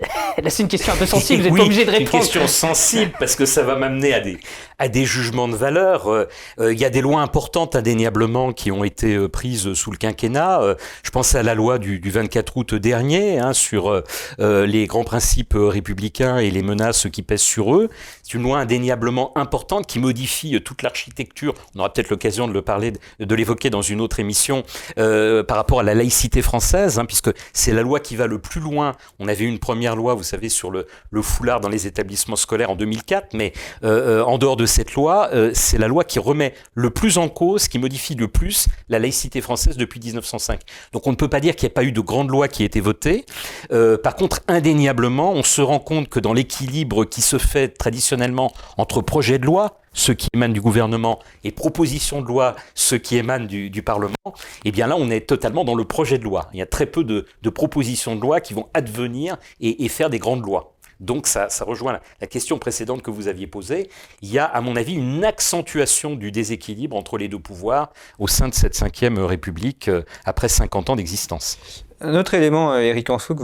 [0.48, 2.14] c'est une question un peu sensible, vous n'êtes pas obligé de répondre.
[2.14, 4.38] une question sensible parce que ça va m'amener à des,
[4.78, 6.08] à des jugements de valeur.
[6.08, 6.28] Euh,
[6.60, 9.96] euh, il y a des lois importantes indéniablement qui ont été euh, prises sous le
[9.96, 10.76] quinquennat.
[11.02, 14.02] je pense à la loi du, du 24 août dernier hein, sur
[14.38, 17.88] les grands principes républicains et les menaces qui pèsent sur eux.
[18.22, 21.54] C'est une loi indéniablement importante qui modifie toute l'architecture.
[21.74, 24.64] On aura peut-être l'occasion de le parler, de l'évoquer dans une autre émission
[24.96, 28.60] par rapport à la laïcité française, hein, puisque c'est la loi qui va le plus
[28.60, 28.92] loin.
[29.18, 30.86] On avait une première loi, vous savez, sur le,
[31.22, 35.78] foulard dans les établissements scolaires en 2004, mais en dehors de cette loi, euh, c'est
[35.78, 39.76] la loi qui remet le plus en cause, qui modifie le plus la laïcité française
[39.76, 40.60] depuis 1905.
[40.92, 42.62] Donc on ne peut pas dire qu'il n'y a pas eu de grande loi qui
[42.62, 43.24] ait été votée.
[43.72, 48.52] Euh, par contre, indéniablement, on se rend compte que dans l'équilibre qui se fait traditionnellement
[48.76, 53.16] entre projet de loi, ceux qui émanent du gouvernement, et propositions de loi, ceux qui
[53.16, 54.14] émanent du, Parlement,
[54.64, 56.48] eh bien là, on est totalement dans le projet de loi.
[56.52, 60.18] Il y a très peu de, propositions de loi qui vont advenir et faire des
[60.18, 60.76] grandes lois.
[61.00, 63.90] Donc ça, rejoint la, question précédente que vous aviez posée.
[64.22, 68.28] Il y a, à mon avis, une accentuation du déséquilibre entre les deux pouvoirs au
[68.28, 71.84] sein de cette cinquième République euh, après 50 ans d'existence.
[72.00, 73.34] Un autre élément, euh, Éric Anso,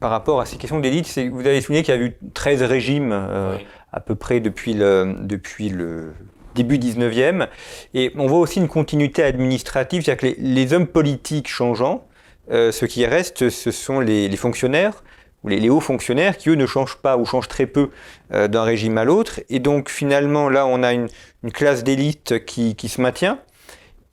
[0.00, 2.16] par rapport à ces questions d'élite, c'est que vous avez souligné qu'il y a eu
[2.34, 3.58] 13 régimes euh,
[3.96, 6.12] à peu près depuis le,
[6.54, 7.48] début 19e.
[7.94, 12.06] Et on voit aussi une continuité administrative, c'est-à-dire que les, hommes politiques changeant,
[12.50, 15.02] ce qui reste, ce sont les fonctionnaires
[15.44, 17.90] ou les, hauts fonctionnaires qui, eux, ne changent pas ou changent très peu
[18.32, 19.40] euh, d'un régime à l'autre.
[19.50, 21.08] Et donc, finalement, là, on a une,
[21.52, 23.38] classe d'élite qui, se maintient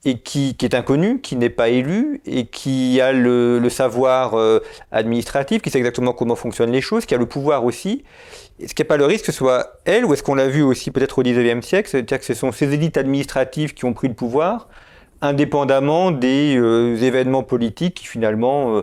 [0.04, 4.60] et qui, est inconnue, qui n'est pas élue et qui a le, savoir euh,
[4.90, 8.04] administratif, qui sait exactement comment fonctionnent les choses, qui a le pouvoir aussi.
[8.60, 10.48] Est-ce qu'il n'y a pas le risque que ce soit elle, ou est-ce qu'on l'a
[10.48, 13.92] vu aussi peut-être au XIXe siècle, c'est-à-dire que ce sont ces élites administratives qui ont
[13.92, 14.68] pris le pouvoir,
[15.20, 18.82] indépendamment des euh, événements politiques qui finalement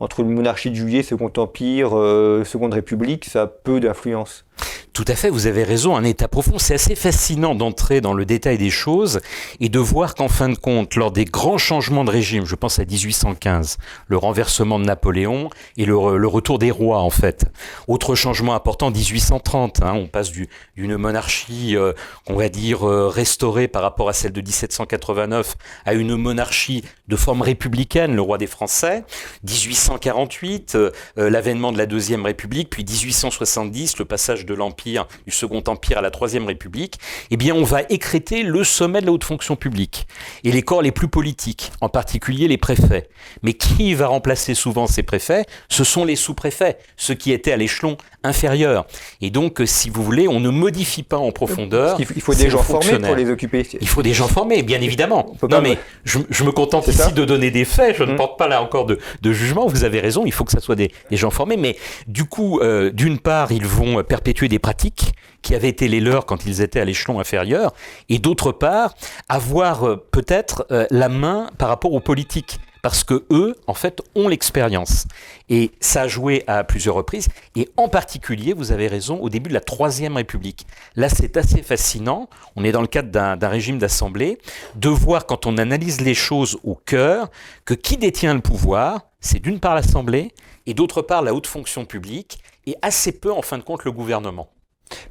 [0.00, 4.44] entre une monarchie de juillet, Second Empire, euh, Seconde République, ça a peu d'influence.
[4.92, 6.58] Tout à fait, vous avez raison, un état profond.
[6.58, 9.20] C'est assez fascinant d'entrer dans le détail des choses
[9.60, 12.80] et de voir qu'en fin de compte, lors des grands changements de régime, je pense
[12.80, 17.44] à 1815, le renversement de Napoléon et le, retour des rois en fait.
[17.86, 21.92] Autre changement important, 1830, hein, on passe d'une monarchie, euh,
[22.26, 27.16] on va dire, euh, restaurée par rapport à celle de 1789 à une monarchie de
[27.16, 29.04] forme républicaine, le roi des Français.
[29.90, 35.62] 1848, euh, l'avènement de la Deuxième République, puis 1870, le passage de l'Empire, du Second
[35.66, 36.98] Empire à la Troisième République,
[37.30, 40.06] eh bien, on va écréter le sommet de la haute fonction publique
[40.44, 43.08] et les corps les plus politiques, en particulier les préfets.
[43.42, 45.44] Mais qui va remplacer souvent ces préfets?
[45.68, 48.86] Ce sont les sous-préfets, ceux qui étaient à l'échelon inférieur.
[49.20, 51.98] Et donc, si vous voulez, on ne modifie pas en profondeur.
[51.98, 53.66] Il faut des gens formés pour les occuper.
[53.80, 55.34] Il faut des gens formés, bien évidemment.
[55.48, 57.96] Non, mais je, me contente ici de donner des faits.
[57.96, 58.16] Je ne mmh.
[58.16, 58.98] porte pas là encore de,
[59.32, 59.66] jugement.
[59.66, 60.24] Vous avez raison.
[60.26, 61.56] Il faut que ça soit des, gens formés.
[61.56, 66.00] Mais du coup, euh, d'une part, ils vont perpétuer des pratiques qui avaient été les
[66.00, 67.72] leurs quand ils étaient à l'échelon inférieur,
[68.08, 68.94] et d'autre part,
[69.28, 74.00] avoir euh, peut-être euh, la main par rapport aux politiques parce que eux, en fait,
[74.14, 75.06] ont l'expérience.
[75.48, 79.48] Et ça a joué à plusieurs reprises, et en particulier, vous avez raison, au début
[79.48, 80.66] de la Troisième République.
[80.96, 84.38] Là, c'est assez fascinant, on est dans le cadre d'un régime d'assemblée,
[84.76, 87.30] de voir, quand on analyse les choses au cœur,
[87.64, 90.32] que qui détient le pouvoir, c'est d'une part l'Assemblée,
[90.66, 93.92] et d'autre part la haute fonction publique, et assez peu en fin de compte le
[93.92, 94.48] gouvernement.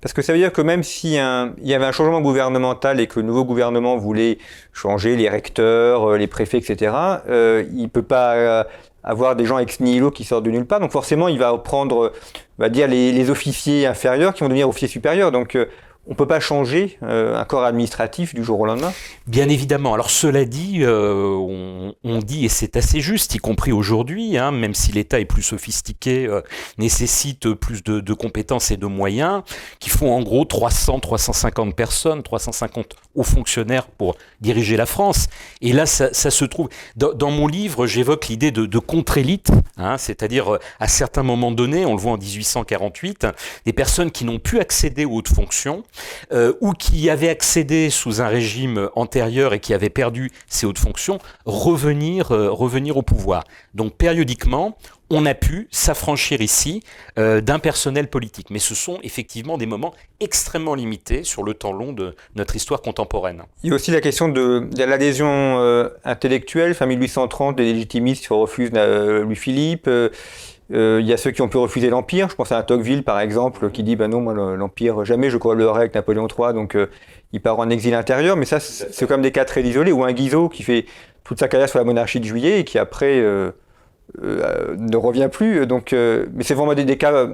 [0.02, 3.20] Parce que ça veut dire que même s'il y avait un changement gouvernemental et que
[3.20, 4.38] le nouveau gouvernement voulait
[4.74, 6.94] changer les recteurs, euh, les préfets, etc.,
[7.30, 8.64] euh, il ne peut pas euh,
[9.04, 10.80] avoir des gens ex nihilo qui sortent de nulle part.
[10.80, 12.12] Donc forcément, il va prendre,
[12.58, 15.32] on va dire, les, les officiers inférieurs qui vont devenir officiers supérieurs.
[15.32, 15.58] Donc
[16.10, 18.92] on ne peut pas changer euh, un corps administratif du jour au lendemain?
[19.28, 19.94] Bien évidemment.
[19.94, 24.74] Alors cela dit, euh, on, dit, et c'est assez juste, y compris aujourd'hui, hein, même
[24.74, 26.42] si l'État est plus sophistiqué, euh,
[26.80, 29.44] nécessite plus de, compétences et de moyens,
[29.80, 35.28] qu'il faut en gros 300, 350 personnes, 350 hauts fonctionnaires pour diriger la France.
[35.62, 36.70] Et là, ça, se trouve...
[36.96, 42.02] Dans, mon livre, j'évoque l'idée de, contre-élite, hein, c'est-à-dire à certains moments donnés, on le
[42.02, 43.28] voit en 1848,
[43.66, 45.84] des personnes qui n'ont pu accéder aux hautes fonctions,
[46.32, 50.80] euh, ou qui avaient accédé sous un régime antérieur et qui avaient perdu ces hautes
[50.80, 53.44] fonctions, revenir, euh, revenir au pouvoir.
[53.74, 54.78] Donc périodiquement,
[55.10, 56.84] on a pu s'affranchir ici
[57.18, 58.50] euh, d'un personnel politique.
[58.52, 62.82] Mais ce sont effectivement des moments extrêmement limités sur le temps long de notre histoire
[62.82, 63.44] contemporaine.
[63.64, 69.90] Il y a aussi la question de, l'adhésion intellectuelle, fin 1830, des légitimistes refusent Louis-Philippe.
[70.72, 72.30] Euh, il y a ceux qui ont pu refuser l'Empire.
[72.30, 75.38] Je pense à un Tocqueville, par exemple, qui dit ben non, moi, l'Empire, jamais je
[75.38, 76.54] collaborerai avec Napoléon III.
[76.54, 76.88] Donc, euh,
[77.34, 78.36] il part en exil intérieur.
[78.36, 79.92] Mais ça, c'est comme des cas très isolés.
[79.92, 80.86] Ou un Guizot qui fait
[81.24, 83.52] toute sa carrière sur la monarchie de Juillet et qui après euh,
[84.18, 85.66] ne revient plus.
[85.66, 87.28] Donc, mais c'est vraiment des, des cas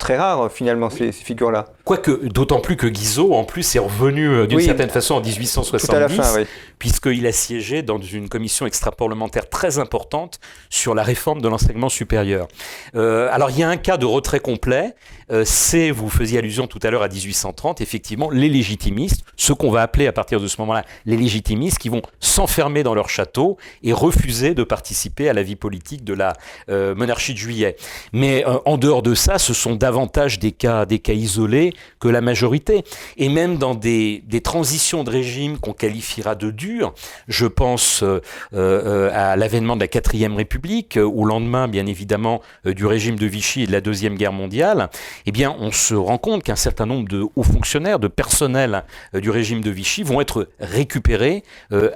[0.00, 1.66] très rares finalement ces, figures-là.
[1.84, 5.86] Quoique, d'autant plus que Guizot, en plus, est revenu d'une certaine façon en 1870.
[5.86, 6.46] Tout à la fin, oui
[6.80, 12.48] puisqu'il a siégé dans une commission extra-parlementaire très importante sur la réforme de l'enseignement supérieur.
[12.96, 14.94] Euh, alors il y a un cas de retrait complet,
[15.30, 19.70] euh, c'est, vous faisiez allusion tout à l'heure à 1830, effectivement, les légitimistes, ce qu'on
[19.70, 23.58] va appeler à partir de ce moment-là les légitimistes, qui vont s'enfermer dans leur château
[23.82, 26.32] et refuser de participer à la vie politique de la
[26.70, 27.76] euh, monarchie de juillet.
[28.14, 32.06] Mais en dehors de ça, ce sont d'abord davantage des cas, des cas isolés que
[32.06, 32.84] la majorité.
[33.16, 36.94] Et même dans des, des transitions de régime qu'on qualifiera de dures,
[37.26, 38.20] je pense euh,
[38.54, 43.62] euh, à l'avènement de la quatrième République, au lendemain, bien évidemment, du régime de Vichy
[43.62, 44.90] et de la Deuxième Guerre mondiale,
[45.26, 49.30] eh bien, on se rend compte qu'un certain nombre de hauts fonctionnaires, de personnel du
[49.30, 51.42] régime de Vichy vont être récupérés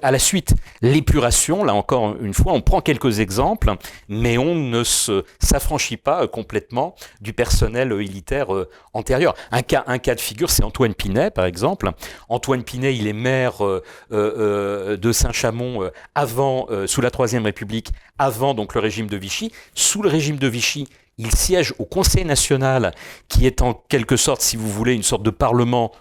[0.03, 0.55] à la suite.
[0.83, 3.73] L'épuration, là encore une fois, on prend quelques exemples,
[4.09, 9.35] mais on ne s'affranchit pas complètement du personnel militaire euh, antérieur.
[9.51, 11.91] Un cas, de figure, c'est Antoine Pinet, par exemple.
[12.29, 18.55] Antoine Pinet, il est maire euh, euh, de Saint-Chamond avant, sous la Troisième République, avant
[18.55, 19.53] donc le régime de Vichy.
[19.75, 22.93] Sous le régime de Vichy, il siège au Conseil national,
[23.29, 25.93] qui est en quelque sorte, si vous voulez, une sorte de parlement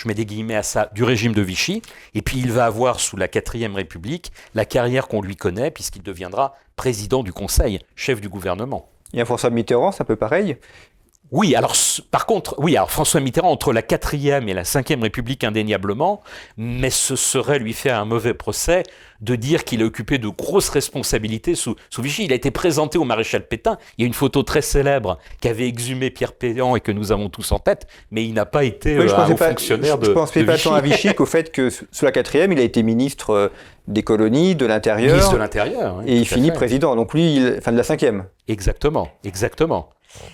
[0.00, 1.82] je mets des guillemets à ça, du régime de Vichy,
[2.14, 6.02] et puis il va avoir sous la quatrième République la carrière qu'on lui connaît, puisqu'il
[6.02, 8.88] deviendra président du Conseil, chef du gouvernement.
[9.12, 10.56] Il y a François Mitterrand, c'est un peu pareil.
[11.32, 11.74] Oui, alors
[12.10, 16.22] par contre, oui, alors François Mitterrand entre la quatrième et la cinquième République indéniablement,
[16.56, 18.82] mais ce serait lui faire un mauvais procès
[19.20, 22.24] de dire qu'il a occupé de grosses responsabilités sous, sous, Vichy.
[22.24, 23.78] Il a été présenté au maréchal Pétain.
[23.96, 27.28] Il y a une photo très célèbre qu'avait exhumé Pierre Péan et que nous avons
[27.28, 30.06] tous en tête, mais il n'a pas été oui, euh, fonctionnaire de.
[30.06, 32.62] Je ne pensais pas tant à Vichy qu'au fait que sous la quatrième, il a
[32.62, 33.48] été ministre euh,
[33.86, 35.12] des colonies, de l'intérieur.
[35.12, 36.02] Ministre de l'intérieur.
[36.06, 36.96] et il finit président.
[36.96, 38.24] Donc lui, il, enfin de la cinquième.
[38.48, 39.90] Exactement, exactement.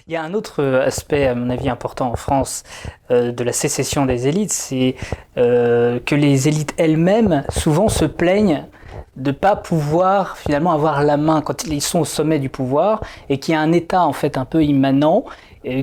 [0.07, 2.63] Il y a un autre euh, aspect, à mon avis, important en France
[3.11, 4.95] euh, de la sécession des élites, c'est
[5.37, 8.65] euh, que les élites elles-mêmes souvent se plaignent
[9.17, 13.03] de ne pas pouvoir finalement avoir la main quand ils sont au sommet du pouvoir
[13.29, 15.25] et qu'il y a un État en fait un peu immanent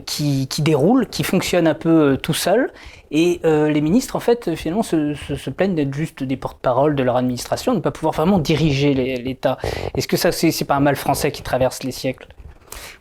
[0.06, 2.72] qui, déroule, qui fonctionne un peu tout seul.
[3.12, 7.74] Et les ministres, en fait, finalement, se, plaignent d'être juste des porte-parole de leur administration,
[7.74, 9.58] de ne pas pouvoir vraiment diriger l'État.
[9.96, 12.28] Est-ce que ça, c'est pas un mal français qui traverse les siècles?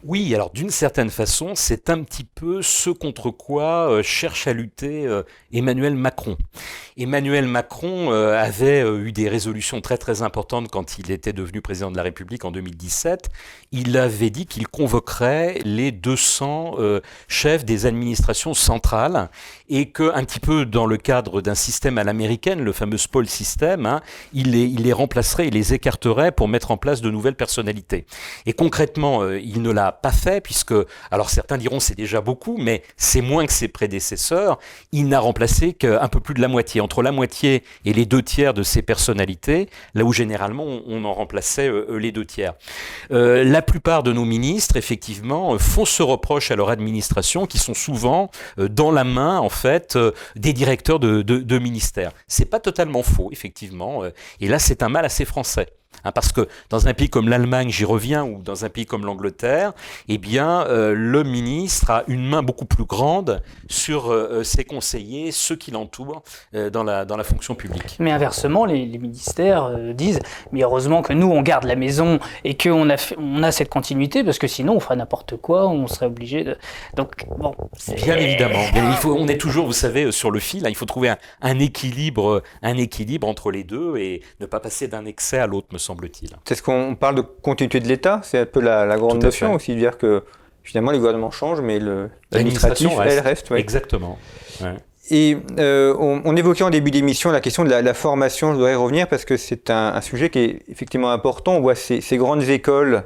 [0.05, 4.53] Oui, alors d'une certaine façon, c'est un petit peu ce contre quoi euh, cherche à
[4.53, 6.37] lutter euh, Emmanuel Macron.
[6.97, 11.91] Emmanuel Macron euh, avait eu des résolutions très très importantes quand il était devenu président
[11.91, 13.31] de la République en 2017.
[13.71, 16.77] Il avait dit qu'il convoquerait les 200
[17.29, 19.31] chefs des administrations centrales
[19.69, 23.27] et que, un petit peu dans le cadre d'un système à l'américaine, le fameux Spall
[23.27, 24.03] System, hein,
[24.35, 28.05] il, les, il les remplacerait, il les écarterait pour mettre en place de nouvelles personnalités.
[28.45, 30.75] Et concrètement, il ne l'a pas fait, puisque,
[31.11, 34.59] alors certains diront c'est déjà beaucoup, mais c'est moins que ses prédécesseurs.
[34.93, 38.23] Il n'a remplacé qu'un peu plus de la moitié, entre la moitié et les deux
[38.23, 42.55] tiers de ses personnalités, là où généralement on en remplaçait euh, les deux tiers.
[43.11, 47.75] Euh, la plupart de nos ministres, effectivement, font ce reproche à leur administration, qui sont
[47.75, 49.99] souvent euh, dans la main, en fait,
[50.37, 52.13] des directeurs de, de, de ministères.
[52.27, 54.03] C'est pas totalement faux, effectivement,
[54.41, 55.67] et là c'est un mal assez français.
[56.05, 59.05] Hein, parce que dans un pays comme l'Allemagne, j'y reviens, ou dans un pays comme
[59.05, 59.73] l'Angleterre,
[60.09, 64.65] eh bien, euh, le ministre a une main beaucoup plus grande sur euh, euh, ses
[64.65, 66.23] conseillers, ceux qui l'entourent
[66.73, 67.97] dans, la, dans la fonction publique.
[67.99, 70.21] Mais inversement, les, ministères disent,
[70.53, 74.25] mais heureusement que nous, on garde la maison et qu'on a, on a cette continuité,
[74.25, 76.57] parce que sinon, on ferait n'importe quoi, on serait obligé de...
[76.95, 77.55] Donc, bon...
[77.97, 78.61] Bien évidemment.
[78.75, 81.19] il faut, on est toujours, vous savez, sur le fil, hein, il faut trouver un,
[81.41, 85.69] un, équilibre, un équilibre entre les deux et ne pas passer d'un excès à l'autre,
[85.73, 86.31] me semble-t-il.
[86.45, 89.75] C'est ce qu'on parle de continuité de l'État, c'est un peu la, grande notion aussi,
[89.75, 90.25] de dire que
[90.63, 91.79] finalement les gouvernements changent, mais
[92.31, 93.51] l'administratif, elle reste.
[93.53, 94.19] Exactement.
[95.11, 98.77] Et euh, on, évoquait en début d'émission la question de la, formation, je voudrais y
[98.77, 101.57] revenir parce que c'est un, sujet qui est effectivement important.
[101.57, 103.05] On voit ces, grandes écoles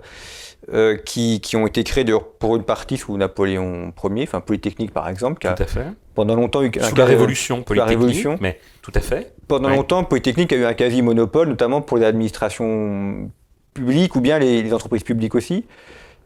[0.73, 2.05] euh, qui, ont été créées
[2.39, 5.87] pour une partie sous Napoléon Ier, enfin Polytechnique par exemple, qui a fait.
[6.15, 9.33] pendant longtemps eu un sous la Révolution Polytechnique, la Révolution, mais tout à fait.
[9.47, 13.31] Pendant longtemps, Polytechnique a eu un quasi-monopole, notamment pour les administrations
[13.75, 15.67] publiques ou bien les entreprises publiques aussi.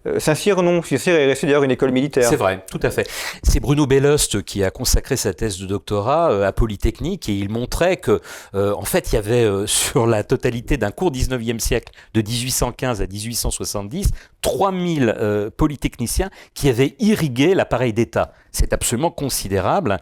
[0.06, 0.82] Euh, Saint-Cyr, non.
[0.82, 2.28] Saint-Cyr est resté d'ailleurs une école militaire.
[2.28, 3.08] C'est vrai, tout à fait.
[3.42, 7.50] C'est Bruno Bellost qui a consacré sa thèse de doctorat euh, à Polytechnique et il
[7.50, 8.20] montrait que,
[8.54, 13.02] euh, en fait, il y avait sur la totalité d'un cours 19e siècle, de 1815
[13.02, 14.10] à 1870,
[14.42, 18.32] 3000 polytechniciens qui avaient irrigué l'appareil d'État.
[18.52, 19.98] C'est absolument considérable.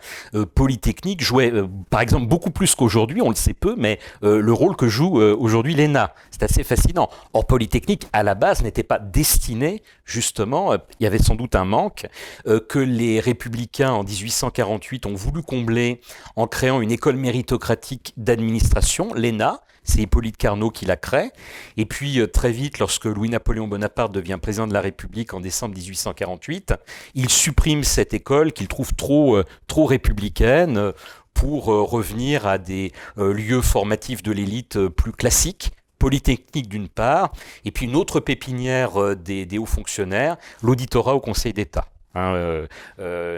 [0.54, 1.52] Polytechnique jouait,
[1.90, 5.74] par exemple, beaucoup plus qu'aujourd'hui, on le sait peu, mais le rôle que joue aujourd'hui
[5.74, 6.14] l'ENA.
[6.30, 7.10] C'est assez fascinant.
[7.32, 11.54] Or, Polytechnique, à la base, n'était pas destiné justement, euh, il y avait sans doute
[11.54, 12.06] un manque
[12.46, 16.00] euh, que les républicains en 1848 ont voulu combler
[16.34, 19.60] en créant une école méritocratique d'administration, l'ENA.
[19.88, 21.30] C'est Hippolyte Carnot qui la crée.
[21.76, 25.74] Et puis euh, très vite, lorsque Louis-Napoléon Bonaparte devient président de la République en décembre
[25.74, 26.74] 1848,
[27.14, 30.92] il supprime cette école qu'il trouve trop, trop républicaine
[31.34, 35.72] pour revenir à des lieux formatifs de l'élite plus classiques.
[35.98, 37.32] Polytechnique d'une part,
[37.64, 41.86] et puis une autre pépinière euh, des, hauts fonctionnaires, l'auditorat au Conseil d'État.
[42.18, 42.66] Hein,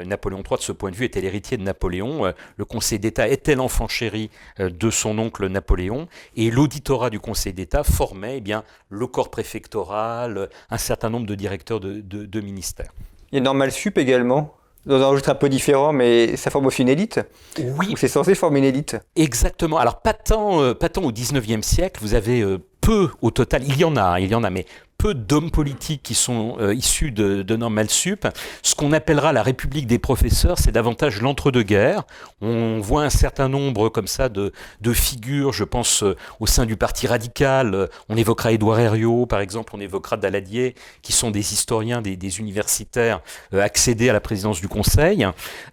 [0.07, 2.33] Napoléon III, de ce point de vue, était l'héritier de Napoléon.
[2.57, 7.85] le Conseil d'État était l'enfant chéri de son oncle Napoléon, et l'auditorat du Conseil d'État
[7.85, 12.93] formait eh bien, le corps préfectoral, un certain nombre de directeurs de, de ministères.
[13.33, 14.55] Il y a Normal Sup également
[14.87, 17.21] dans un registre un peu différent, mais ça forme aussi une élite?
[17.59, 17.95] Oui.
[17.97, 18.97] C'est censé former une élite?
[19.14, 19.79] Exactement.
[19.79, 23.62] Alors, pas tant, euh, pas tant au 19e siècle, vous avez euh, peu au total,
[23.66, 24.66] il y en a, il y en a, mais
[25.01, 28.29] peu d'hommes politiques qui sont euh, issus de, de Normal Sup.
[28.62, 32.03] Ce qu'on appellera la République des professeurs, c'est davantage l'entre-deux-guerres.
[32.43, 34.53] On voit un certain nombre comme ça de,
[34.93, 37.88] figures, je pense euh, au sein du Parti radical.
[38.11, 43.23] on évoquera Édouard Herriot, par exemple, on évoquera Daladier, qui sont des historiens, des, universitaires
[43.55, 45.27] euh, accédés à la présidence du Conseil.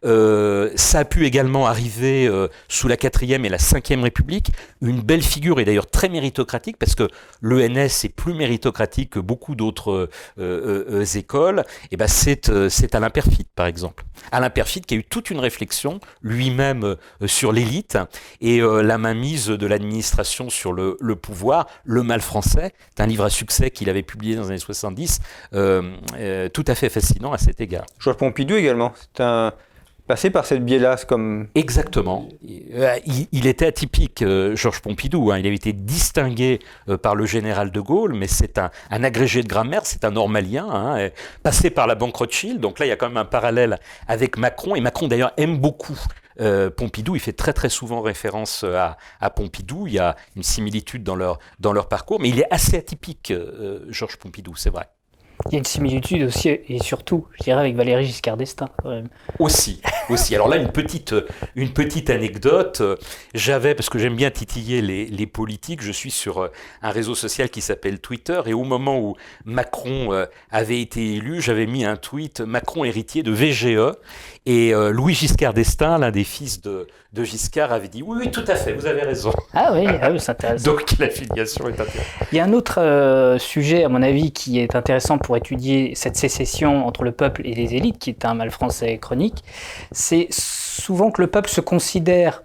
[0.04, 2.32] ça a pu également arriver
[2.70, 4.52] sous la quatrième et la cinquième République.
[4.82, 7.08] Une belle figure et d'ailleurs très méritocratique, parce que
[7.42, 13.48] l'ENS est plus méritocratique beaucoup d'autres euh, euh, euh, écoles, eh ben c'est Alain Perfit,
[13.56, 14.04] par exemple.
[14.32, 17.98] Alain Perfit qui a eu toute une réflexion lui-même sur l'élite
[18.42, 22.74] et la mainmise de l'administration sur le, pouvoir, Le mal français.
[22.96, 25.20] C'est un livre à succès qu'il avait publié dans les années 70,
[25.52, 27.86] tout à fait fascinant à cet égard.
[28.00, 29.54] Georges Pompidou également, c'est un
[30.08, 31.48] passé par cette biais-là comme...
[31.54, 32.28] Exactement.
[32.74, 32.96] Euh,
[33.32, 35.32] il, était atypique, euh, Georges Pompidou.
[35.32, 35.40] Hein.
[35.40, 39.48] Il avait été distingué euh, par le général de Gaulle, mais c'est un, agrégé de
[39.48, 41.10] grammaire, c'est un normalien, hein,
[41.44, 42.60] passé par la banque Rothschild.
[42.60, 44.76] Donc là, il y a quand même un parallèle avec Macron.
[44.76, 45.98] Et Macron, d'ailleurs, aime beaucoup
[46.78, 47.16] Pompidou.
[47.16, 49.88] Il fait très très souvent référence à, Pompidou.
[49.88, 53.34] Il y a une similitude dans leur, dans leur parcours, mais il est assez atypique,
[53.90, 54.88] Georges Pompidou, c'est vrai.
[55.46, 58.70] Il y a une similitude aussi, et surtout, je dirais, avec Valérie Giscard d'Estaing.
[59.40, 60.36] Aussi, aussi.
[60.36, 61.16] Alors là, une petite,
[61.56, 62.82] une petite anecdote.
[63.34, 66.48] J'avais, parce que j'aime bien titiller les, politiques, je suis sur euh,
[66.82, 71.42] un réseau social qui s'appelle Twitter, et au moment où Macron euh, avait été élu,
[71.42, 73.94] j'avais mis un tweet Macron héritier de VGE,
[74.50, 78.32] et euh, Louis Giscard d'Estaing, l'un des fils de, de, Giscard, avait dit oui, oui,
[78.32, 79.34] tout à fait, vous avez raison.
[79.54, 80.66] Ah oui, ah c'est intéressant.
[80.72, 82.06] Donc la filiation est intéressante.
[82.32, 86.16] Il y a un autre sujet, à mon avis, qui est intéressant pour étudier cette
[86.16, 89.44] sécession entre le peuple et les élites, qui est un mal français chronique,
[89.92, 92.42] c'est souvent que le peuple se considère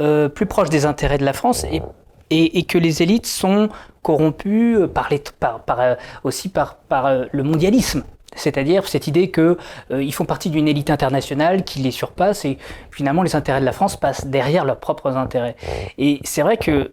[0.00, 1.82] euh, plus proche des intérêts de la France et,
[2.30, 3.68] et, que les élites sont
[4.02, 8.04] corrompues par les, par, par, euh, aussi par, par euh, le mondialisme.
[8.34, 12.58] C'est-à-dire cette idée qu'ils font partie d'une élite internationale qui les surpasse et
[12.90, 15.56] finalement les intérêts de la France passent derrière leurs propres intérêts.
[15.96, 16.92] Et c'est vrai que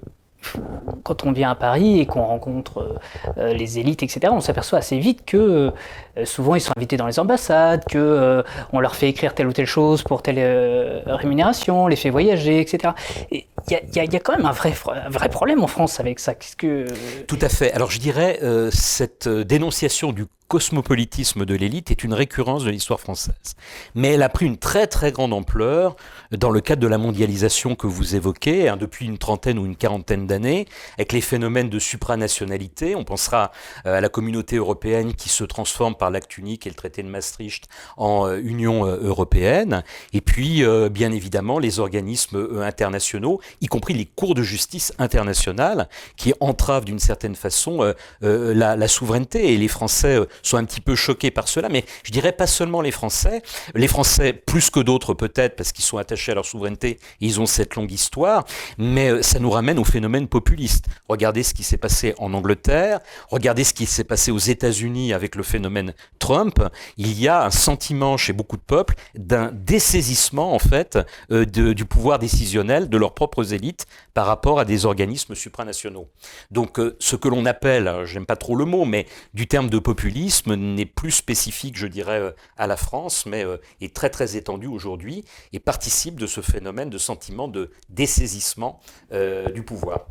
[1.03, 2.99] quand on vient à Paris et qu'on rencontre
[3.37, 5.71] euh, les élites, etc., on s'aperçoit assez vite que
[6.17, 8.43] euh, souvent ils sont invités dans les ambassades, que euh,
[8.73, 12.93] on leur fait écrire telle ou telle chose pour telle rémunération, les fait voyager, etc.
[13.31, 16.33] Il y, y, a quand même un vrai, un vrai problème en France avec ça.
[16.33, 16.85] Qu'est-ce que
[17.27, 17.71] Tout à fait.
[17.73, 18.39] Alors je dirais
[18.71, 23.55] cette dénonciation du cosmopolitisme de l'élite est une récurrence de l'histoire française.
[23.95, 25.95] Mais elle a pris une très très grande ampleur
[26.31, 29.75] dans le cadre de la mondialisation que vous évoquez, hein, depuis une trentaine ou une
[29.75, 32.95] quarantaine d'années, avec les phénomènes de supranationalité.
[32.95, 33.51] On pensera
[33.85, 37.07] euh, à la communauté européenne qui se transforme par l'acte unique et le traité de
[37.07, 39.83] Maastricht en euh, Union euh, européenne.
[40.13, 46.33] Et puis, bien évidemment, les organismes internationaux, y compris les cours de justice internationales, qui
[46.39, 49.53] entravent d'une certaine façon la, la, souveraineté.
[49.53, 52.81] Et les Français sont un petit peu choqués par cela, mais je dirais pas seulement
[52.81, 53.41] les Français,
[53.73, 57.39] les Français plus que d'autres peut-être parce qu'ils sont attachés à leur souveraineté, et ils
[57.39, 58.45] ont cette longue histoire,
[58.77, 60.85] mais euh, ça nous ramène au phénomène populiste.
[61.09, 65.35] Regardez ce qui s'est passé en Angleterre, regardez ce qui s'est passé aux États-Unis avec
[65.35, 66.61] le phénomène Trump.
[66.97, 70.97] Il y a un sentiment chez beaucoup de peuples d'un dessaisissement en fait
[71.31, 76.09] euh, du pouvoir décisionnel de leurs propres élites par rapport à des organismes supranationaux.
[76.51, 79.79] Donc euh, ce que l'on appelle, j'aime pas trop le mot, mais du terme de
[79.79, 80.24] populisme
[80.55, 84.67] n'est plus spécifique, je dirais, euh, à la France, mais euh, est très très étendu
[84.67, 88.79] aujourd'hui et participe de ce phénomène de sentiment de dessaisissement
[89.13, 90.05] euh, du pouvoir.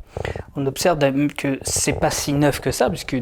[0.56, 0.98] On observe
[1.36, 3.16] que c'est pas si neuf que ça, puisque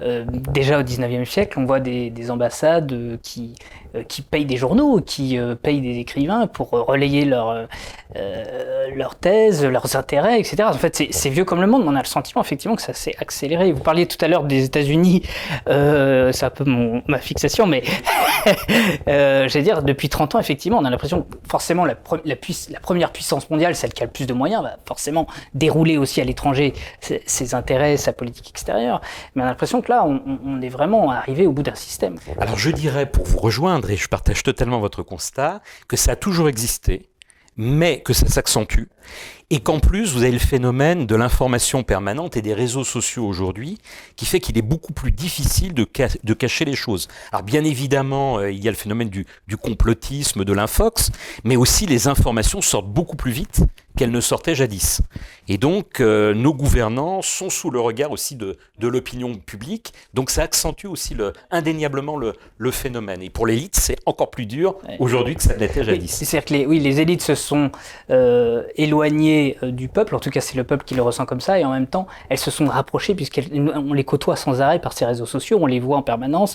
[0.00, 3.54] déjà au 19e siècle, on voit des, ambassades qui,
[4.08, 7.68] qui payent des journaux, qui payent des écrivains pour relayer leur,
[8.94, 10.62] leurs thèses, leurs intérêts, etc.
[10.64, 12.94] En fait, c'est vieux comme le monde, mais on a le sentiment effectivement que ça
[12.94, 13.72] s'est accéléré.
[13.72, 15.22] Vous parliez tout à l'heure des États-Unis
[16.20, 16.64] euh, c'est un peu
[17.06, 17.82] ma fixation, mais
[19.08, 23.12] euh, je vais dire, depuis 30 ans, effectivement, on a l'impression que forcément la, première
[23.12, 26.74] puissance mondiale, celle qui a le plus de moyens, va forcément dérouler aussi à l'étranger
[27.00, 29.00] ses, intérêts, sa politique extérieure.
[29.34, 32.16] Mais on a l'impression que là, on, est vraiment arrivé au bout d'un système.
[32.38, 36.16] Alors je dirais, pour vous rejoindre, et je partage totalement votre constat, que ça a
[36.16, 37.08] toujours existé,
[37.56, 38.84] mais que ça s'accentue
[39.50, 43.78] et qu'en plus vous avez le phénomène de l'information permanente et des réseaux sociaux aujourd'hui
[44.16, 45.86] qui fait qu'il est beaucoup plus difficile de,
[46.24, 47.08] de, cacher les choses.
[47.32, 51.10] Alors bien évidemment, euh, il y a le phénomène du, du complotisme, de l'infox,
[51.44, 53.62] mais aussi les informations sortent beaucoup plus vite
[53.96, 55.02] qu'elles ne sortaient jadis.
[55.48, 59.92] Et donc, euh, nos gouvernants sont sous le regard aussi de, de l'opinion publique.
[60.14, 63.20] Donc, ça accentue aussi le, indéniablement le, le phénomène.
[63.20, 66.10] Et pour l'élite, c'est encore plus dur aujourd'hui que ça l'était jadis.
[66.10, 67.72] C'est-à-dire que les, oui, les élites se sont
[68.10, 70.14] euh, éloignées euh, du peuple.
[70.14, 71.58] En tout cas, c'est le peuple qui le ressent comme ça.
[71.58, 75.04] Et en même temps, elles se sont rapprochées puisqu'on les côtoie sans arrêt par ces
[75.04, 75.58] réseaux sociaux.
[75.60, 76.54] On les voit en permanence.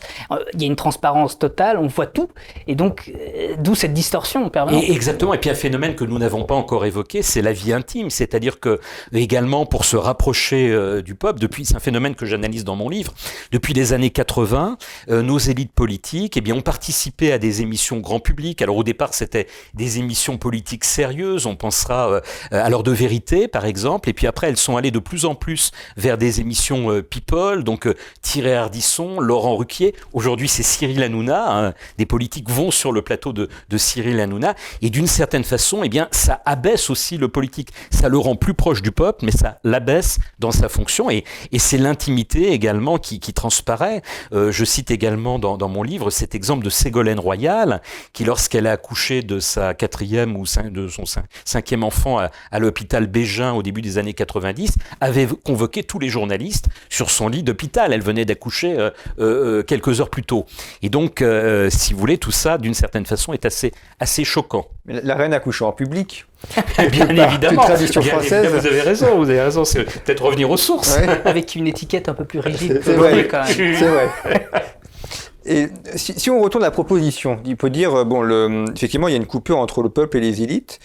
[0.54, 1.78] Il y a une transparence totale.
[1.78, 2.30] On voit tout.
[2.68, 3.12] Et donc,
[3.60, 4.84] d'où cette distorsion permanente.
[4.84, 5.34] Et exactement.
[5.34, 8.10] Et puis, un phénomène que nous n'avons pas encore évoqué, c'est la vie intime.
[8.10, 8.80] C'est-à-dire que
[9.14, 11.40] également pour se rapprocher euh, du peuple.
[11.40, 13.14] Depuis, c'est un phénomène que j'analyse dans mon livre.
[13.52, 14.78] Depuis les années 80,
[15.10, 18.62] euh, nos élites politiques, eh bien, ont participé à des émissions grand public.
[18.62, 21.46] Alors au départ, c'était des émissions politiques sérieuses.
[21.46, 22.22] On pensera euh,
[22.52, 24.10] à de vérité, par exemple.
[24.10, 27.64] Et puis après, elles sont allées de plus en plus vers des émissions people.
[27.64, 27.88] Donc
[28.22, 29.96] Thierry Ardisson, Laurent Ruquier.
[30.14, 31.68] Aujourd'hui, c'est Cyril Hanouna.
[31.68, 31.74] Hein.
[31.98, 34.56] Des politiques vont sur le plateau de, Cyril Hanouna.
[34.82, 37.70] Et d'une certaine façon, eh bien, ça abaisse aussi le politique.
[37.92, 41.10] Ça le rend plus proche du peuple, mais ça l'abaisse dans sa fonction.
[41.10, 44.02] Et, et c'est l'intimité également qui, qui transparaît.
[44.34, 47.82] Euh, je cite également dans, dans, mon livre cet exemple de Ségolène Royal,
[48.14, 51.04] qui lorsqu'elle a accouché de sa quatrième ou de son
[51.44, 56.10] cinquième enfant à, à l'hôpital Bégin au début des années 90, avait convoqué tous les
[56.10, 57.94] journalistes sur son lit d'hôpital.
[57.94, 58.90] Elle venait d'accoucher euh,
[59.20, 60.46] euh, quelques heures plus tôt.
[60.82, 64.68] Et donc, euh, si vous voulez, tout ça, d'une certaine façon, est assez, assez choquant.
[64.86, 66.26] Mais la reine accouche en public
[66.92, 67.64] bien évidemment.
[67.64, 68.48] Tradition française.
[68.48, 69.66] vous avez raison, vous avez raison.
[69.66, 70.98] C'est peut-être revenir aux sources.
[71.26, 72.82] Avec une étiquette un peu plus rigide.
[72.84, 73.28] C'est vrai.
[73.28, 73.48] Quand même.
[73.48, 74.10] C'est vrai.
[75.46, 79.14] Et si, on retourne à la proposition, il peut dire, bon, le, effectivement, il y
[79.14, 80.80] a une coupure entre le peuple et les élites,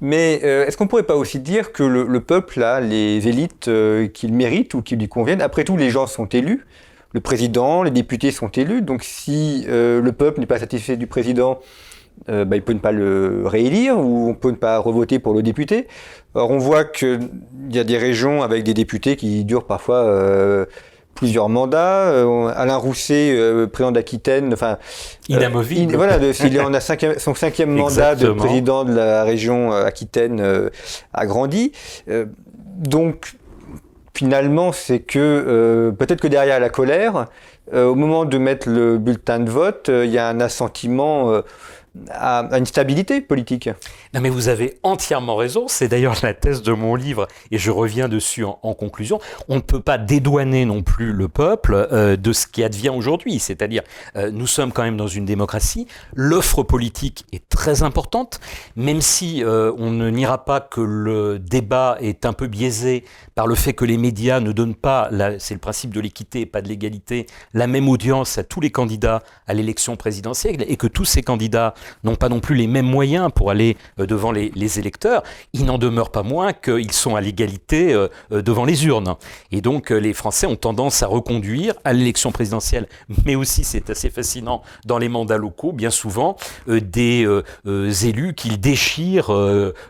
[0.00, 3.68] mais euh, est-ce qu'on pourrait pas aussi dire que le, le peuple a les élites
[3.68, 6.64] euh, qu'il mérite ou qui lui conviennent Après tout, les gens sont élus,
[7.12, 11.06] le président, les députés sont élus, donc si euh, le peuple n'est pas satisfait du
[11.06, 11.60] président,
[12.28, 15.32] euh, bah, il peut ne pas le réélire ou on peut ne pas revoter pour
[15.32, 15.86] le député.
[16.34, 17.30] Alors on voit qu'il
[17.70, 20.66] y a des régions avec des députés qui durent parfois euh,
[21.16, 22.04] plusieurs mandats.
[22.04, 24.78] Euh, Alain Rousset, euh, président d'Aquitaine, enfin
[25.28, 25.94] inamovible.
[25.94, 30.70] In, voilà, s'il en a cinquième, son cinquième mandat de président de la région Aquitaine
[31.12, 31.72] a grandi.
[32.76, 33.34] donc
[34.14, 37.26] finalement, c'est que peut-être que derrière la colère,
[37.74, 41.42] au moment de mettre le bulletin de vote, il y a un assentiment
[42.10, 43.70] à, une stabilité politique.
[44.20, 47.28] Mais vous avez entièrement raison, c'est d'ailleurs la thèse de mon livre.
[47.50, 49.20] Et je reviens dessus en, conclusion.
[49.48, 53.38] On ne peut pas dédouaner non plus le peuple euh, de ce qui advient aujourd'hui,
[53.38, 53.82] c'est-à-dire
[54.16, 58.40] euh, nous sommes quand même dans une démocratie, l'offre politique est très importante,
[58.74, 63.04] même si euh, on ne niera pas que le débat est un peu biaisé
[63.34, 66.46] par le fait que les médias ne donnent pas, c'est le principe de l'équité et
[66.46, 70.86] pas de l'égalité, la même audience à tous les candidats à l'élection présidentielle et que
[70.86, 75.22] tous ces candidats n'ont pas non plus les mêmes moyens pour aller devant les, électeurs,
[75.52, 79.14] il n'en demeure pas moins qu'ils sont à l'égalité euh, euh, devant les urnes.
[79.52, 82.88] Et donc les Français ont tendance à reconduire à l'élection présidentielle,
[83.24, 86.36] mais aussi, c'est assez fascinant, dans les mandats locaux, bien souvent,
[86.66, 87.26] des
[87.64, 89.28] élus qu'ils déchirent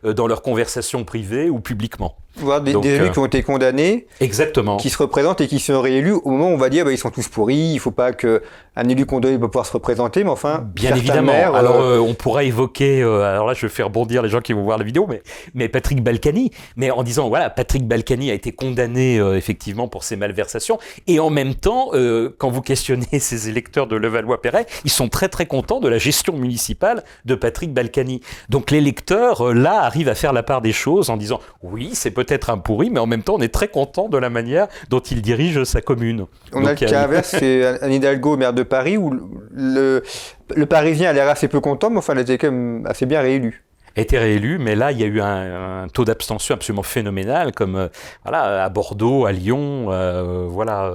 [0.05, 2.17] dans leurs conversations privées ou publiquement.
[2.39, 5.81] Voir des, des élus qui ont été condamnés, exactement, qui se représentent et qui sont
[5.81, 8.13] réélus au moment où on va dire bah, ils sont tous pourris, il faut pas
[8.13, 8.43] que
[8.77, 11.33] un élu condamné peut pouvoir se représenter, mais enfin, bien évidemment.
[11.33, 14.53] alors euh, on pourra évoquer, euh, alors là je vais faire bondir les gens qui
[14.53, 15.23] vont voir la vidéo, mais,
[15.55, 20.05] mais Patrick Balkany, mais en disant voilà Patrick Balkany a été condamné euh, effectivement pour
[20.05, 21.91] ses malversations, et en même temps
[22.39, 26.35] quand vous questionnez ces électeurs de Levallois-Perret, ils sont très très contents de la gestion
[26.35, 28.21] municipale de Patrick Balkany.
[28.51, 32.51] Donc l'électeur là arrive à faire la part des choses en disant oui c'est peut-être
[32.51, 35.23] un pourri, mais en même temps on est très content de la manière dont il
[35.23, 36.27] dirige sa commune.
[36.53, 39.11] On Donc, a le cas inverse, c'est Anne Hidalgo, maire de Paris où
[39.53, 40.03] le,
[40.55, 43.21] le Parisien a l'air assez peu content, mais enfin, elle était quand même assez bien
[43.21, 43.66] réélue
[44.03, 47.89] été réélu, mais là, il y a eu un, taux d'abstention absolument phénoménal, comme euh,
[48.25, 50.93] voilà, à Bordeaux, à Lyon, euh, voilà,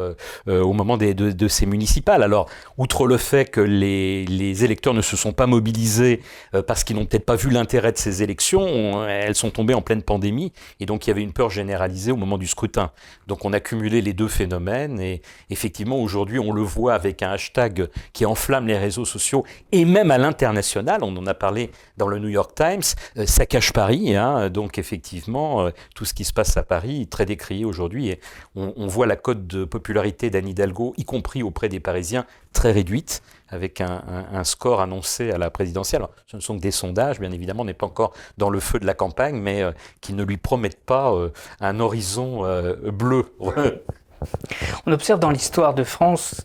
[0.47, 2.23] euh, au moment des, de, ces municipales.
[2.23, 2.47] Alors,
[2.77, 6.21] outre le fait que les, électeurs ne se sont pas mobilisés
[6.67, 9.81] parce qu'ils n'ont peut-être pas vu l'intérêt de ces élections, on, elles sont tombées en
[9.81, 12.91] pleine pandémie, et donc il y avait une peur généralisée au moment du scrutin.
[13.27, 17.31] Donc on a cumulé les deux phénomènes, et effectivement, aujourd'hui, on le voit avec un
[17.31, 22.07] hashtag qui enflamme les réseaux sociaux, et même à l'international, on en a parlé dans
[22.07, 22.81] le New York Times,
[23.25, 27.25] Ça cache Paris, hein, donc effectivement, tout ce qui se passe à Paris est très
[27.25, 28.17] décrié aujourd'hui.
[28.55, 33.21] On, voit la cote de popularité d'Anne Hidalgo, y compris auprès des Parisiens, très réduite
[33.51, 36.07] avec un, score annoncé à la présidentielle.
[36.25, 38.79] ce ne sont que des sondages, bien évidemment, on n'est pas encore dans le feu
[38.79, 41.29] de la campagne, mais euh, qui ne lui promettent pas euh,
[41.59, 43.25] un horizon euh, bleu.
[44.85, 46.43] On observe dans l'histoire de France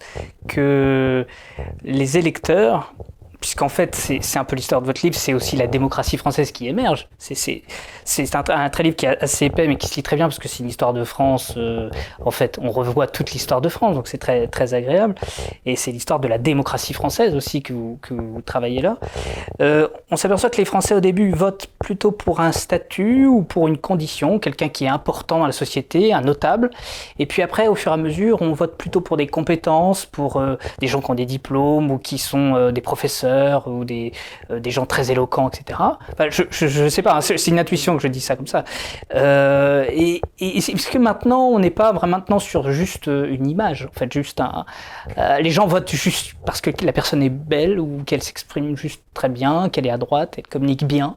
[0.48, 1.26] que
[1.82, 2.94] les électeurs
[3.46, 6.66] puisqu'en fait, c'est un peu l'histoire de votre livre, c'est aussi la démocratie française qui
[6.66, 7.06] émerge.
[7.16, 10.40] C'est un, très livre qui est assez épais, mais qui se lit très bien, parce
[10.40, 11.54] que c'est une histoire de France.
[11.56, 11.88] Euh,
[12.24, 15.14] en fait, on revoit toute l'histoire de France, donc c'est très, très agréable.
[15.64, 18.00] Et c'est l'histoire de la démocratie française aussi que vous,
[18.44, 18.98] travaillez là.
[19.60, 23.68] Euh, on s'aperçoit que les Français, au début, votent plutôt pour un statut ou pour
[23.68, 26.70] une condition, quelqu'un qui est important dans la société, un notable.
[27.20, 30.38] Et puis après, au fur et à mesure, on vote plutôt pour des compétences, pour
[30.38, 33.35] euh, des gens qui ont des diplômes ou qui sont des professeurs
[33.66, 34.12] ou des,
[34.50, 35.78] euh, des gens très éloquents, etc.
[36.30, 38.64] je ne sais pas, hein, c'est une intuition que je dis ça comme ça.
[39.14, 43.46] Euh, et, et parce que maintenant, on n'est pas vraiment maintenant sur juste euh, une
[43.46, 44.42] image, en fait, juste
[45.40, 49.28] les gens votent juste parce que la personne est belle ou qu'elle s'exprime juste très
[49.28, 51.16] bien, qu'elle est à droite, elle communique bien.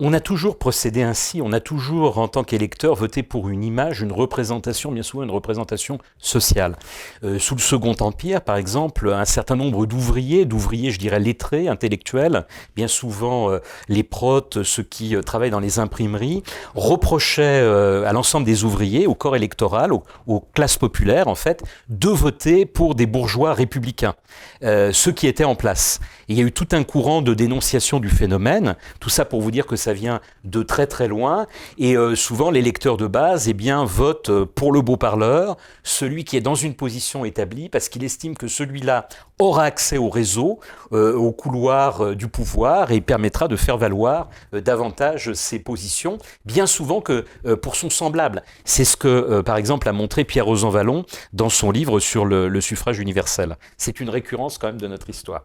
[0.00, 4.00] On a toujours procédé ainsi, on a toujours, en tant qu'électeur, voté pour une image,
[4.00, 6.74] une représentation, bien souvent une représentation sociale.
[7.22, 11.68] Euh, sous le Second Empire, par exemple, un certain nombre d'ouvriers, d'ouvriers, je dirais, lettrés,
[11.68, 16.42] intellectuels, bien souvent euh, les protes, ceux qui euh, travaillent dans les imprimeries,
[16.74, 22.66] reprochaient à l'ensemble des ouvriers, au corps électoral, aux, classes populaires, en fait, de voter
[22.66, 24.14] pour des bourgeois républicains,
[24.60, 26.00] ceux qui étaient en place.
[26.28, 29.52] il y a eu tout un courant de dénonciation du phénomène, tout ça pour vous
[29.52, 31.46] dire que ça vient de très très loin.
[31.78, 36.24] Et euh, souvent, l'électeur de base eh bien, vote euh, pour le beau parleur, celui
[36.24, 39.08] qui est dans une position établie, parce qu'il estime que celui-là
[39.38, 40.60] aura accès au réseau,
[40.92, 47.00] euh, au couloir du pouvoir, et permettra de faire valoir davantage ses positions, bien souvent
[47.00, 47.24] que
[47.56, 48.42] pour son semblable.
[48.64, 52.98] C'est ce que, par exemple, a montré Pierre Rosanvallon dans son livre sur le suffrage
[52.98, 53.56] universel.
[53.76, 55.42] C'est une récurrence quand même de notre histoire.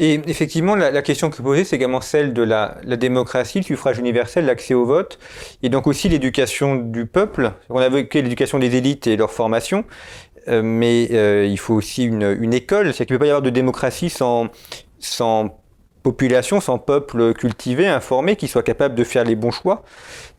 [0.00, 4.46] Et effectivement, la, question que posez, c'est également celle de la, démocratie, le suffrage universel,
[4.46, 5.18] l'accès au vote,
[5.64, 7.52] et donc aussi l'éducation du peuple.
[7.68, 9.84] On a évoqué l'éducation des élites et leur formation,
[10.46, 12.94] euh, mais euh, il faut aussi une, école.
[12.94, 14.46] C'est qu'il ne peut pas y avoir de démocratie sans,
[15.00, 15.60] sans
[16.04, 19.82] population, sans peuple cultivé, informé, qui soit capable de faire les bons choix,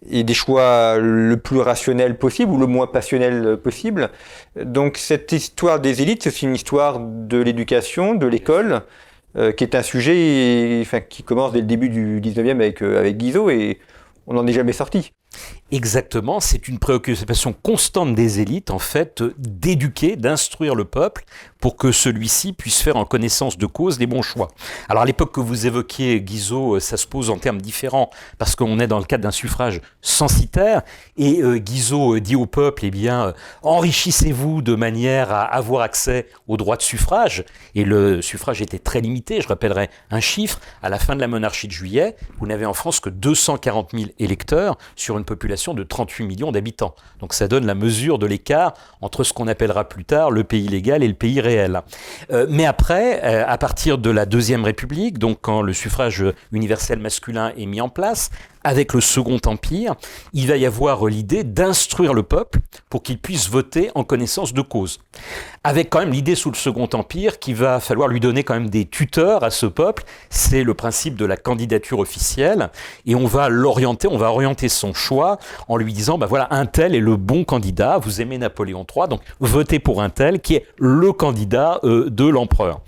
[0.10, 4.10] et des choix le plus rationnel possible ou le moins passionnel possible.
[4.56, 8.84] Donc cette histoire des élites, c'est aussi une histoire de l'éducation, de l'école,
[9.36, 13.18] euh, qui est un sujet qui commence dès le début du 19e avec, euh, avec
[13.18, 13.80] Guizot et
[14.26, 15.12] on n'en est jamais sorti.
[15.72, 21.26] Exactement, c'est une préoccupation constante des élites, en fait, d'éduquer, d'instruire le peuple
[21.60, 24.48] pour que celui-ci puisse faire en connaissance de cause les bons choix.
[24.88, 28.10] Alors à l'époque que vous évoquiez, Guizot, euh, ça se pose en termes différents,
[28.40, 30.82] parce qu'on est dans le cadre d'un suffrage censitaire,
[31.18, 36.28] et euh, Guizot euh, dit au peuple, eh bien, enrichissez-vous de manière à avoir accès
[36.48, 37.46] au droit de suffrage,
[37.76, 41.28] et le suffrage était très limité, je rappellerai un chiffre, à la fin de la
[41.28, 45.84] monarchie de juillet, vous n'avez en France que 240 000 électeurs sur une population de
[45.84, 46.96] 38 millions d'habitants.
[47.20, 50.68] Donc ça donne la mesure de l'écart entre ce qu'on appellera plus tard le pays
[50.68, 51.82] légal et le pays réel.
[52.32, 57.00] Euh, mais après, euh, à partir de la Deuxième République, donc quand le suffrage universel
[57.00, 58.32] masculin est mis en place,
[58.64, 59.96] avec le Second Empire,
[60.34, 64.62] il va y avoir l'idée d'instruire le peuple pour qu'il puisse voter en connaissance de
[64.62, 65.00] cause.
[65.64, 68.70] Avec quand même l'idée sous le Second Empire qu'il va falloir lui donner quand même
[68.70, 70.04] des tuteurs à ce peuple.
[70.30, 72.70] C'est le principe de la candidature officielle.
[73.06, 75.38] Et on va l'orienter, on va orienter son choix
[75.68, 79.08] en lui disant, bah voilà, un tel est le bon candidat, vous aimez Napoléon III,
[79.08, 82.82] donc votez pour un tel qui est le candidat euh, de l'empereur.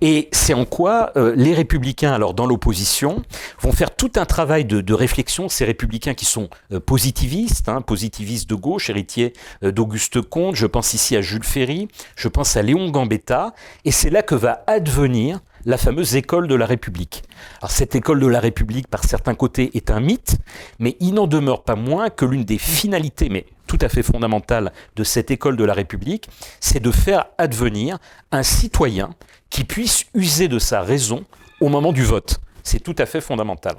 [0.00, 3.22] Et c'est en quoi euh, les républicains, alors dans l'opposition,
[3.60, 8.50] vont faire tout un travail de, réflexion, ces républicains qui sont euh, positivistes, hein, positivistes
[8.50, 12.90] de gauche, héritiers d'Auguste Comte, je pense ici à Jules Ferry, je pense à Léon
[12.90, 13.54] Gambetta,
[13.84, 17.22] et c'est là que va advenir la fameuse école de la République.
[17.60, 20.36] Alors cette école de la République, par certains côtés, est un mythe,
[20.78, 24.72] mais il n'en demeure pas moins que l'une des finalités, mais tout à fait fondamentales
[24.96, 26.28] de cette école de la République,
[26.60, 27.98] c'est de faire advenir
[28.30, 29.14] un citoyen
[29.50, 31.24] qui puisse user de sa raison
[31.60, 32.40] au moment du vote.
[32.62, 33.76] C'est tout à fait fondamental.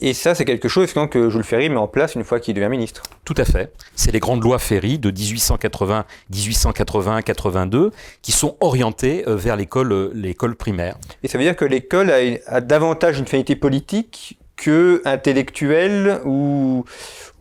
[0.00, 2.68] Et ça, c'est quelque chose que Jules Ferry met en place une fois qu'il devient
[2.68, 3.02] ministre.
[3.24, 3.72] Tout à fait.
[3.94, 7.90] C'est les grandes lois Ferry de 1880, 1881, 82
[8.22, 10.96] qui sont orientées euh, vers l'école, euh, l'école primaire.
[11.22, 16.84] Et ça veut dire que l'école a, davantage une finalité politique que intellectuelle ou,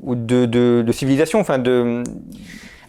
[0.02, 2.04] ou de, de, de civilisation, enfin de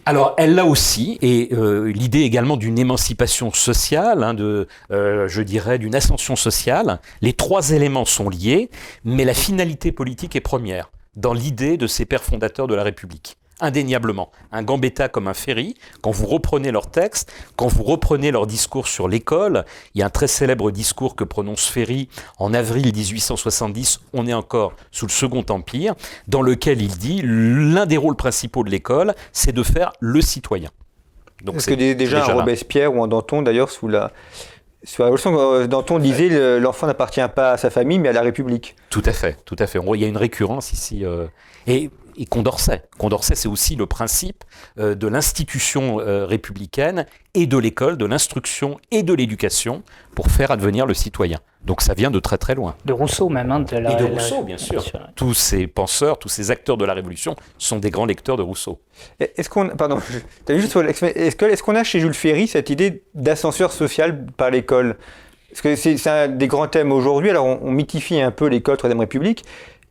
[0.06, 5.40] alors, elle l'a aussi, et euh, l'idée également d'une émancipation sociale, hein, de, euh, je
[5.40, 7.00] dirais, d'une ascension sociale.
[7.22, 8.68] Les trois éléments sont liés,
[9.04, 13.38] mais la finalité politique est première dans l'idée de ces pères fondateurs de la République
[13.60, 14.30] indéniablement.
[14.52, 18.88] Un Gambetta comme un Ferry, quand vous reprenez leurs textes, quand vous reprenez leur discours
[18.88, 24.00] sur l'école, il y a un très célèbre discours que prononce Ferry en avril 1870,
[24.12, 25.94] on est encore sous le Second Empire,
[26.28, 30.70] dans lequel il dit l'un des rôles principaux de l'école, c'est de faire le citoyen.
[31.42, 34.12] Donc Est-ce que déjà, un Robespierre ou un Danton, d'ailleurs, sous la,
[34.82, 38.22] sous la Révolution, euh, Danton disait l'enfant n'appartient pas à sa famille, mais à la
[38.22, 38.76] République.
[38.90, 39.78] Tout à fait, tout à fait.
[39.94, 41.04] Il y a une récurrence ici.
[41.04, 41.26] Euh,
[41.66, 42.82] et et Condorcet.
[42.98, 44.44] Condorcet, c'est aussi le principe
[44.78, 49.82] euh, de l'institution euh, républicaine et de l'école, de l'instruction et de l'éducation
[50.14, 51.38] pour faire advenir le citoyen.
[51.64, 52.76] Donc ça vient de très très loin.
[52.84, 53.50] De Rousseau même.
[53.50, 54.84] Hein, de la, et de Rousseau, bien sûr.
[55.16, 58.80] Tous ces penseurs, tous ces acteurs de la Révolution sont des grands lecteurs de Rousseau.
[59.18, 59.98] Est-ce qu'on, pardon,
[60.48, 64.96] est-ce qu'on a chez Jules Ferry cette idée d'ascenseur social par l'école?
[65.50, 67.30] Parce que c'est un des grands thèmes aujourd'hui.
[67.30, 69.44] Alors on, on mythifie un peu l'école Troisième République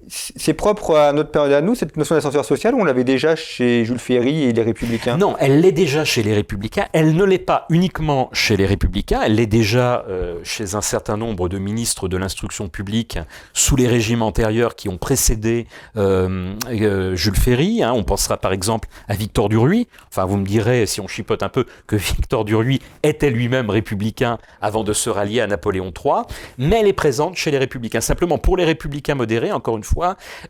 [0.08, 3.36] c'est propre à notre période à nous, cette notion d'ascenseur social, ou on l'avait déjà
[3.36, 5.18] chez Jules Ferry et les Républicains?
[5.18, 6.86] Non, elle l'est déjà chez les Républicains.
[6.94, 11.18] Elle ne l'est pas uniquement chez les Républicains, elle l'est déjà euh, chez un certain
[11.18, 13.20] nombre de ministres de l'instruction publique
[13.54, 17.84] sous les régimes antérieurs qui ont précédé euh, euh, Jules Ferry.
[17.84, 17.94] Hein.
[17.94, 19.88] On pensera par exemple à Victor Duruy.
[20.10, 24.38] Enfin, vous me direz, si on chipote un peu, que Victor Duruy était lui-même républicain
[24.62, 26.24] avant de se rallier à Napoléon III.
[26.58, 28.02] Mais elle est présente chez les Républicains.
[28.02, 29.93] Simplement, pour les Républicains modérés, encore une fois,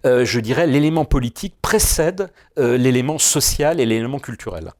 [0.05, 4.71] euh, je dirais, l'élément politique précède euh, l'élément social et l'élément culturel.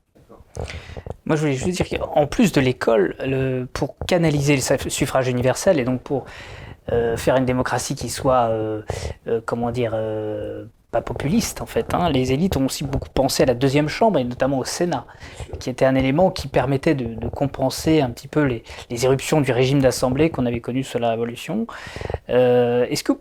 [1.26, 3.16] Moi, je voulais juste dire qu'en plus de l'école,
[3.74, 6.26] pour canaliser le suffrage universel et donc pour
[6.92, 8.52] euh, faire une démocratie qui soit,
[9.46, 9.98] comment dire,
[10.92, 11.96] pas populiste en fait.
[11.96, 15.08] Hein, les élites ont aussi beaucoup pensé à la deuxième chambre et notamment au Sénat,
[15.60, 19.52] qui était un élément qui permettait de, compenser un petit peu les, les éruptions du
[19.52, 21.66] régime d'assemblée qu'on avait connu sous la Révolution.
[22.28, 23.14] Est-ce que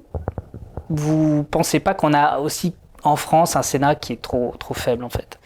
[0.94, 5.04] vous pensez pas qu'on a aussi en France un Sénat qui est trop, trop faible
[5.04, 5.38] en fait?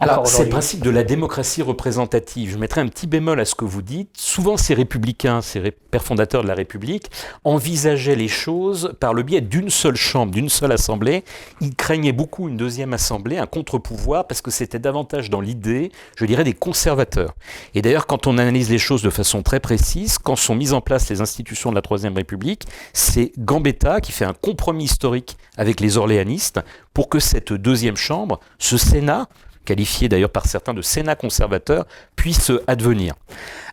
[0.00, 2.52] Alors, c'est le principe de la démocratie représentative.
[2.52, 4.10] Je mettrai un petit bémol à ce que vous dites.
[4.16, 7.10] Souvent, ces républicains, ces pères fondateurs de la République,
[7.42, 11.24] envisageaient les choses par le biais d'une seule chambre, d'une seule assemblée.
[11.60, 16.24] Ils craignaient beaucoup une deuxième assemblée, un contre-pouvoir, parce que c'était davantage dans l'idée, je
[16.24, 17.34] dirais, des conservateurs.
[17.74, 20.80] Et d'ailleurs, quand on analyse les choses de façon très précise, quand sont mises en
[20.80, 25.80] place les institutions de la Troisième République, c'est Gambetta qui fait un compromis historique avec
[25.80, 26.60] les orléanistes
[26.94, 29.28] pour que cette deuxième chambre, ce Sénat,
[29.68, 31.84] qualifié d'ailleurs par certains de Sénat conservateur,
[32.16, 33.12] puisse advenir.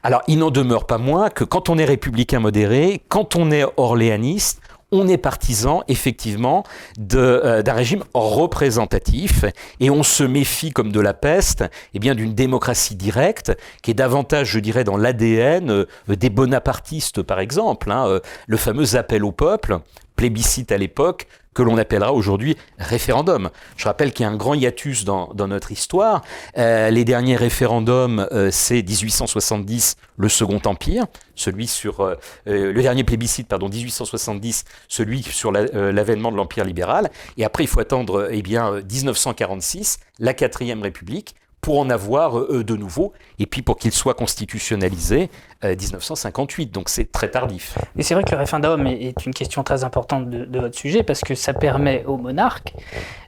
[0.04, 3.64] Alors il n'en demeure pas moins que quand on est républicain modéré, quand on est
[3.78, 4.60] orléaniste,
[4.91, 6.64] on est partisan effectivement
[7.14, 9.46] euh, d'un régime représentatif
[9.80, 14.50] et on se méfie comme de la peste eh d'une démocratie directe qui est davantage,
[14.50, 17.89] je dirais, dans l'ADN euh, des bonapartistes par exemple.
[17.91, 19.80] Hein, euh, le fameux appel au peuple,
[20.16, 23.49] plébiscite à l'époque, que l'on appellera aujourd'hui référendum.
[23.78, 26.22] Je rappelle qu'il y a un grand hiatus dans, notre histoire.
[26.57, 33.03] Euh, les derniers référendums, euh, c'est 1870, le Second Empire, celui sur euh, le dernier
[33.03, 37.09] plébiscite, pardon, 1870, celui sur l'avènement de l'Empire libéral.
[37.38, 41.36] Et après, il faut attendre, eh bien, 1946, la quatrième République
[41.66, 45.32] pour en avoir euh, de nouveau, et puis pour qu'il soit constitutionnalisé
[45.63, 46.68] 1958.
[46.68, 47.80] Euh, Donc c'est très tardif.
[47.97, 51.01] Et c'est vrai que le référendum est une question très importante de, de votre sujet,
[51.01, 52.76] parce que ça permet au monarque,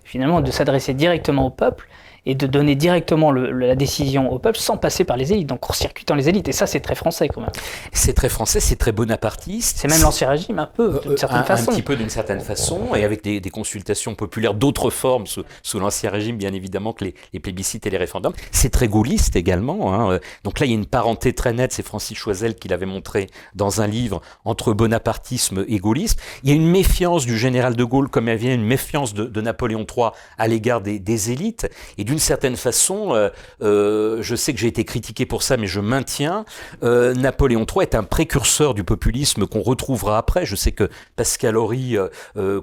[0.03, 1.87] finalement, de s'adresser directement au peuple
[2.27, 6.13] et de donner directement la décision au peuple sans passer par les élites, donc court-circuitant
[6.13, 6.49] les élites.
[6.49, 7.49] Et ça, c'est très français quand même.
[7.93, 9.77] C'est très français, c'est très bonapartiste.
[9.79, 11.71] C'est même l'ancien régime, un peu, d'une euh, certaine façon.
[11.71, 16.09] Un petit peu d'une certaine façon, et avec des, consultations populaires d'autres formes sous, l'ancien
[16.09, 18.33] régime, bien évidemment, que les, plébiscites et les référendums.
[18.51, 19.93] C'est très gaulliste également.
[19.93, 20.19] Hein.
[20.43, 23.27] Donc là, il y a une parenté très nette, c'est Francis Choisel qui l'avait montré
[23.55, 26.19] dans un livre, entre bonapartisme et gaullisme.
[26.43, 29.13] Il y a une méfiance du général de Gaulle, comme il y a une méfiance
[29.13, 33.29] de, Napoléon III à l'égard des, des élites, et d'une d'une certaine façon, euh,
[33.61, 36.45] euh, je sais que j'ai été critiqué pour ça, mais je maintiens,
[36.81, 40.43] euh, Napoléon III est un précurseur du populisme qu'on retrouvera après.
[40.43, 41.95] Je sais que Pascal Horry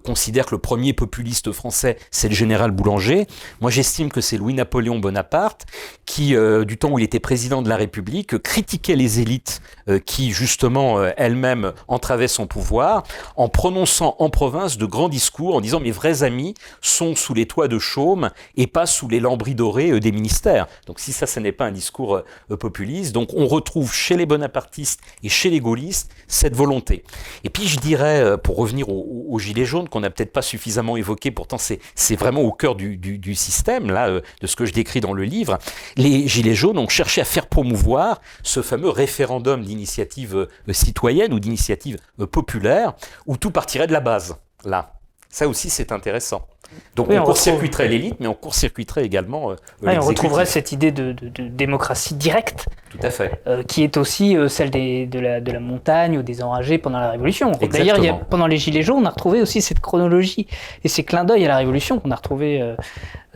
[0.03, 3.29] considère que le premier populiste français, c'est le général Boulanger.
[3.61, 5.67] Moi, j'estime que c'est Louis-Napoléon Bonaparte
[6.05, 6.35] qui,
[6.67, 9.61] du temps où il était président de la République, critiquait les élites
[10.05, 13.05] qui, justement, elles-mêmes entravaient son pouvoir,
[13.37, 17.47] en prononçant en province de grands discours, en disant mes vrais amis sont sous les
[17.47, 20.67] toits de chaume et pas sous les lambres doré des ministères.
[20.87, 22.23] Donc si ça, ce n'est pas un discours
[22.59, 27.05] populiste, donc on retrouve chez les bonapartistes et chez les gaullistes cette volonté.
[27.45, 31.31] Et puis je dirais, pour revenir aux, gilets jaunes, qu'on n'a peut-être pas suffisamment évoqué,
[31.31, 35.13] pourtant c'est vraiment au cœur du, du système, là, de ce que je décris dans
[35.13, 35.59] le livre,
[35.97, 41.99] les gilets jaunes ont cherché à faire promouvoir ce fameux référendum d'initiative citoyenne ou d'initiative
[42.31, 42.95] populaire,
[43.27, 44.93] où tout partirait de la base, là.
[45.29, 46.47] Ça aussi, c'est intéressant.
[46.97, 49.51] Donc on, court-circuiterait l'élite, mais on court-circuiterait également.
[49.51, 52.66] Euh, on retrouverait cette idée de, démocratie directe.
[52.91, 53.43] Tout à fait.
[53.49, 57.53] Euh, qui est aussi euh, celle de, la, montagne ou des enragés pendant la Révolution.
[57.53, 60.47] D'ailleurs, pendant les Gilets jaunes, on a retrouvé aussi cette chronologie
[60.85, 62.75] et ces clins d'œil à la Révolution qu'on a retrouvé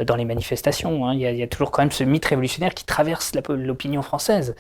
[0.04, 1.06] dans les manifestations.
[1.06, 1.14] Hein.
[1.14, 4.54] Il, y a, toujours quand même ce mythe révolutionnaire qui traverse l'opinion française.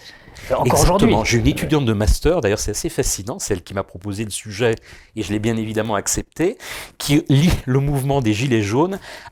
[0.50, 1.14] Encore aujourd'hui.
[1.24, 4.74] J'ai une étudiante de master, d'ailleurs c'est assez fascinant, celle qui m'a proposé le sujet,
[5.16, 6.58] et je l'ai bien évidemment accepté,
[6.96, 8.67] qui lit le mouvement des Gilets jaunes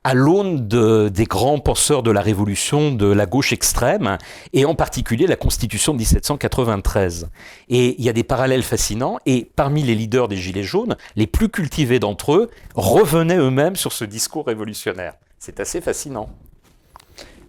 [0.05, 4.19] à l'aune de, des grands penseurs de la Révolution, de la gauche extrême,
[4.53, 7.29] et en particulier la Constitution de 1793.
[7.69, 11.27] Et il y a des parallèles fascinants, et parmi les leaders des Gilets jaunes, les
[11.27, 15.15] plus cultivés d'entre eux revenaient eux-mêmes sur ce discours révolutionnaire.
[15.39, 16.29] C'est assez fascinant.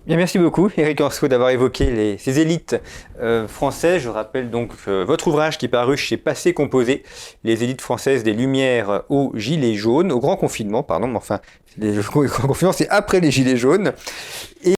[0.07, 2.77] Bien, merci beaucoup, Eric Orso, d'avoir évoqué ces élites
[3.19, 4.03] euh, françaises.
[4.03, 7.03] Je rappelle donc euh, votre ouvrage qui est paru chez Passé Composé,
[7.43, 11.41] les élites françaises des Lumières aux Gilets jaunes, au grand confinement, pardon, mais enfin,
[11.77, 13.91] le grand confinement, c'est après les Gilets jaunes.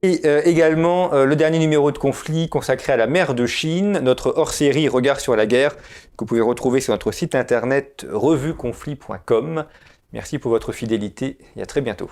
[0.02, 4.34] Et euh, également le dernier numéro de conflit consacré à la mer de Chine, notre
[4.36, 9.64] hors-série Regard sur la guerre, que vous pouvez retrouver sur notre site internet revueconflit.com.
[10.12, 12.10] Merci pour votre fidélité et à très bientôt.